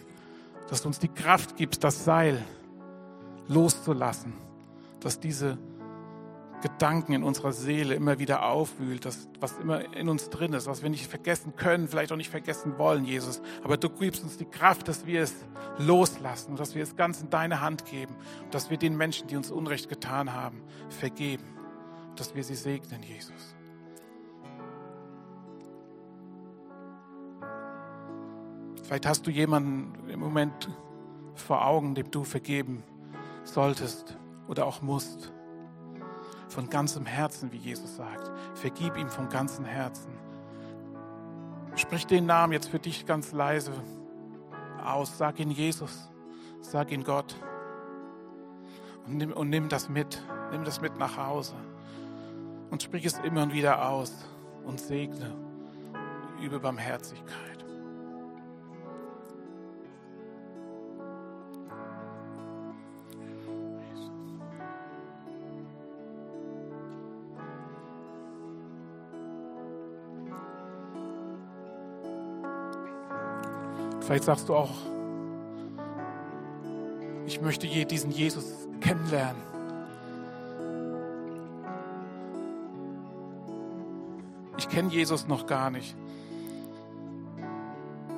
Dass 0.70 0.82
du 0.82 0.88
uns 0.88 1.00
die 1.00 1.10
Kraft 1.10 1.58
gibst, 1.58 1.84
das 1.84 2.06
Seil 2.06 2.42
loszulassen. 3.48 4.34
Dass 5.02 5.20
diese 5.20 5.58
Gedanken 6.64 7.12
in 7.12 7.24
unserer 7.24 7.52
Seele 7.52 7.94
immer 7.94 8.20
wieder 8.20 8.46
aufwühlt, 8.46 9.04
das, 9.04 9.28
was 9.42 9.58
immer 9.58 9.94
in 9.98 10.08
uns 10.08 10.30
drin 10.30 10.54
ist, 10.54 10.66
was 10.66 10.82
wir 10.82 10.90
nicht 10.90 11.08
vergessen 11.08 11.58
können, 11.58 11.90
vielleicht 11.90 12.14
auch 12.14 12.18
nicht 12.18 12.30
vergessen 12.30 12.78
wollen, 12.78 13.04
Jesus. 13.04 13.42
Aber 13.66 13.76
du 13.76 13.90
gibst 13.90 14.24
uns 14.24 14.38
die 14.38 14.46
Kraft, 14.46 14.88
dass 14.88 15.06
wir 15.06 15.24
es 15.24 15.36
loslassen 15.78 16.52
und 16.52 16.60
dass 16.62 16.74
wir 16.74 16.82
es 16.82 16.96
ganz 16.96 17.22
in 17.22 17.30
deine 17.30 17.60
Hand 17.60 17.86
geben 17.86 18.16
und 18.46 18.54
dass 18.54 18.70
wir 18.70 18.78
den 18.78 18.96
Menschen, 18.96 19.28
die 19.28 19.36
uns 19.36 19.52
Unrecht 19.52 19.90
getan 19.90 20.32
haben, 20.32 20.62
vergeben. 20.88 21.44
Dass 22.16 22.34
wir 22.34 22.46
sie 22.46 22.56
segnen, 22.56 23.04
Jesus. 23.04 23.56
Vielleicht 28.84 29.06
hast 29.06 29.26
du 29.26 29.32
jemanden 29.32 30.10
im 30.10 30.20
Moment 30.20 30.70
vor 31.36 31.66
Augen, 31.66 31.96
dem 31.96 32.12
du 32.12 32.24
vergeben 32.24 32.84
solltest 33.44 34.18
oder 34.48 34.66
auch 34.66 34.82
musst 34.82 35.34
von 36.50 36.70
ganzem 36.70 37.06
Herzen, 37.06 37.52
wie 37.52 37.58
Jesus 37.58 37.96
sagt. 37.96 38.32
Vergib 38.54 38.98
ihm 38.98 39.10
von 39.10 39.30
ganzem 39.30 39.66
Herzen. 39.66 40.12
Sprich 41.76 42.06
den 42.06 42.28
Namen 42.28 42.54
jetzt 42.54 42.70
für 42.70 42.78
dich 42.78 43.06
ganz 43.06 43.32
leise 43.32 43.74
aus. 44.86 45.18
Sag 45.18 45.40
ihn 45.40 45.50
Jesus. 45.50 46.10
Sag 46.62 46.92
ihn 46.92 47.04
Gott. 47.04 47.36
Und 49.08 49.18
nimm, 49.18 49.34
und 49.34 49.50
nimm 49.50 49.70
das 49.70 49.90
mit. 49.90 50.22
Nimm 50.52 50.64
das 50.64 50.82
mit 50.82 50.98
nach 50.98 51.18
Hause. 51.18 51.56
Und 52.70 52.84
sprich 52.84 53.06
es 53.06 53.18
immer 53.20 53.44
und 53.44 53.54
wieder 53.54 53.90
aus. 53.90 54.14
Und 54.66 54.80
segne. 54.80 55.34
Übe 56.40 56.60
Barmherzigkeit. 56.60 57.53
Vielleicht 74.06 74.26
sagst 74.26 74.50
du 74.50 74.56
auch, 74.56 74.72
ich 77.26 77.42
möchte 77.42 77.68
diesen 77.68 78.12
Jesus 78.12 78.68
kennenlernen. 78.82 79.42
Ich 84.58 84.68
kenne 84.68 84.90
Jesus 84.90 85.28
noch 85.28 85.46
gar 85.48 85.70
nicht. 85.72 85.96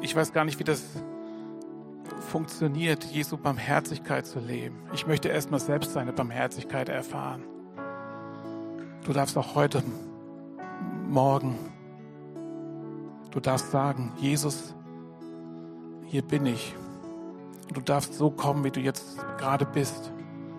Ich 0.01 0.15
weiß 0.15 0.33
gar 0.33 0.43
nicht, 0.43 0.59
wie 0.59 0.63
das 0.63 0.83
funktioniert, 2.31 3.03
Jesu 3.05 3.37
Barmherzigkeit 3.37 4.25
zu 4.25 4.39
leben. 4.39 4.77
Ich 4.93 5.05
möchte 5.05 5.29
erstmal 5.29 5.59
selbst 5.59 5.93
seine 5.93 6.13
Barmherzigkeit 6.13 6.89
erfahren. 6.89 7.43
Du 9.03 9.13
darfst 9.13 9.37
auch 9.37 9.53
heute, 9.53 9.83
morgen, 11.07 11.55
du 13.29 13.39
darfst 13.39 13.69
sagen, 13.69 14.11
Jesus, 14.17 14.73
hier 16.05 16.21
bin 16.21 16.45
ich. 16.45 16.75
Du 17.73 17.81
darfst 17.81 18.13
so 18.13 18.29
kommen, 18.29 18.63
wie 18.63 18.71
du 18.71 18.79
jetzt 18.79 19.17
gerade 19.37 19.65
bist, 19.65 20.11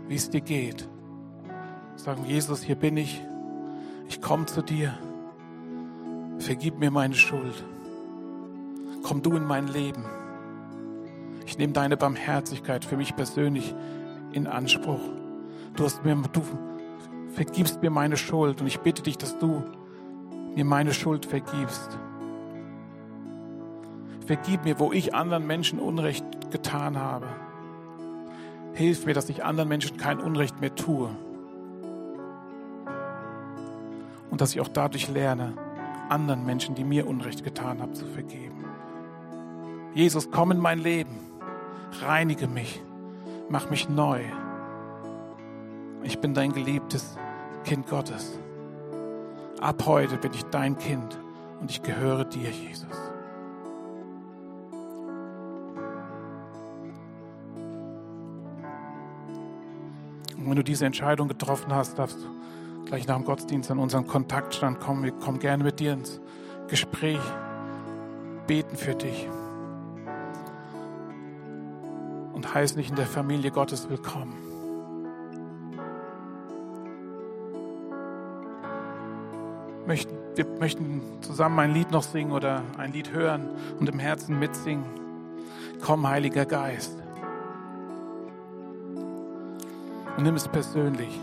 wie 0.08 0.16
es 0.16 0.30
dir 0.30 0.40
geht. 0.40 0.88
Sagen, 1.96 2.24
Jesus, 2.26 2.62
hier 2.62 2.76
bin 2.76 2.96
ich. 2.96 3.22
Ich 4.08 4.20
komme 4.20 4.46
zu 4.46 4.62
dir. 4.62 4.98
Vergib 6.38 6.78
mir 6.78 6.90
meine 6.90 7.14
Schuld. 7.14 7.64
Komm 9.02 9.22
du 9.22 9.36
in 9.36 9.44
mein 9.44 9.68
Leben. 9.68 10.04
Ich 11.46 11.58
nehme 11.58 11.72
deine 11.72 11.96
Barmherzigkeit 11.96 12.84
für 12.84 12.96
mich 12.96 13.14
persönlich 13.16 13.74
in 14.32 14.46
Anspruch. 14.46 15.00
Du 15.74 15.84
hast 15.84 16.04
mir, 16.04 16.16
du 16.32 16.42
vergibst 17.32 17.82
mir 17.82 17.90
meine 17.90 18.16
Schuld 18.16 18.60
und 18.60 18.66
ich 18.66 18.80
bitte 18.80 19.02
dich, 19.02 19.16
dass 19.16 19.38
du 19.38 19.62
mir 20.54 20.64
meine 20.64 20.92
Schuld 20.92 21.24
vergibst. 21.26 21.98
Vergib 24.26 24.64
mir, 24.64 24.80
wo 24.80 24.92
ich 24.92 25.14
anderen 25.14 25.46
Menschen 25.46 25.78
Unrecht 25.78 26.24
getan 26.50 26.98
habe. 26.98 27.26
Hilf 28.74 29.06
mir, 29.06 29.14
dass 29.14 29.28
ich 29.28 29.44
anderen 29.44 29.68
Menschen 29.68 29.96
kein 29.96 30.20
Unrecht 30.20 30.60
mehr 30.60 30.74
tue. 30.74 31.10
Und 34.30 34.40
dass 34.40 34.50
ich 34.50 34.60
auch 34.60 34.68
dadurch 34.68 35.08
lerne, 35.08 35.54
anderen 36.08 36.44
Menschen, 36.44 36.74
die 36.74 36.84
mir 36.84 37.06
Unrecht 37.06 37.44
getan 37.44 37.80
haben, 37.80 37.94
zu 37.94 38.04
vergeben. 38.04 38.64
Jesus, 39.94 40.30
komm 40.30 40.50
in 40.50 40.58
mein 40.58 40.80
Leben. 40.80 41.16
Reinige 42.02 42.48
mich. 42.48 42.82
Mach 43.48 43.70
mich 43.70 43.88
neu. 43.88 44.20
Ich 46.02 46.18
bin 46.18 46.34
dein 46.34 46.52
geliebtes 46.52 47.16
Kind 47.64 47.86
Gottes. 47.88 48.38
Ab 49.60 49.84
heute 49.86 50.16
bin 50.16 50.34
ich 50.34 50.44
dein 50.44 50.76
Kind 50.76 51.18
und 51.60 51.70
ich 51.70 51.82
gehöre 51.82 52.24
dir, 52.24 52.50
Jesus. 52.50 53.05
Wenn 60.56 60.64
du 60.64 60.70
diese 60.72 60.86
Entscheidung 60.86 61.28
getroffen 61.28 61.74
hast, 61.74 61.98
darfst 61.98 62.16
du 62.16 62.86
gleich 62.86 63.06
nach 63.06 63.16
dem 63.16 63.26
Gottesdienst 63.26 63.70
an 63.70 63.78
unseren 63.78 64.06
Kontaktstand 64.06 64.80
kommen. 64.80 65.04
Wir 65.04 65.12
kommen 65.12 65.38
gerne 65.38 65.62
mit 65.62 65.80
dir 65.80 65.92
ins 65.92 66.18
Gespräch, 66.68 67.20
beten 68.46 68.74
für 68.78 68.94
dich 68.94 69.28
und 72.32 72.54
heißen 72.54 72.78
dich 72.78 72.88
in 72.88 72.96
der 72.96 73.04
Familie 73.04 73.50
Gottes 73.50 73.90
willkommen. 73.90 74.32
Wir 79.86 80.46
möchten 80.58 81.02
zusammen 81.20 81.58
ein 81.58 81.74
Lied 81.74 81.90
noch 81.90 82.02
singen 82.02 82.32
oder 82.32 82.62
ein 82.78 82.94
Lied 82.94 83.12
hören 83.12 83.50
und 83.78 83.90
im 83.90 83.98
Herzen 83.98 84.38
mitsingen. 84.38 84.86
Komm, 85.82 86.08
Heiliger 86.08 86.46
Geist. 86.46 87.05
Und 90.16 90.24
nimm 90.24 90.34
es 90.34 90.48
persönlich. 90.48 91.20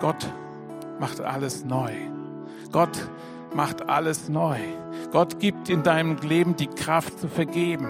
Gott 0.00 0.26
macht 0.98 1.20
alles 1.20 1.64
neu. 1.64 1.92
Gott 2.72 3.08
macht 3.54 3.88
alles 3.88 4.28
neu. 4.28 4.58
Gott 5.12 5.38
gibt 5.38 5.68
in 5.68 5.82
deinem 5.82 6.16
Leben 6.16 6.56
die 6.56 6.66
Kraft 6.66 7.18
zu 7.18 7.28
vergeben. 7.28 7.86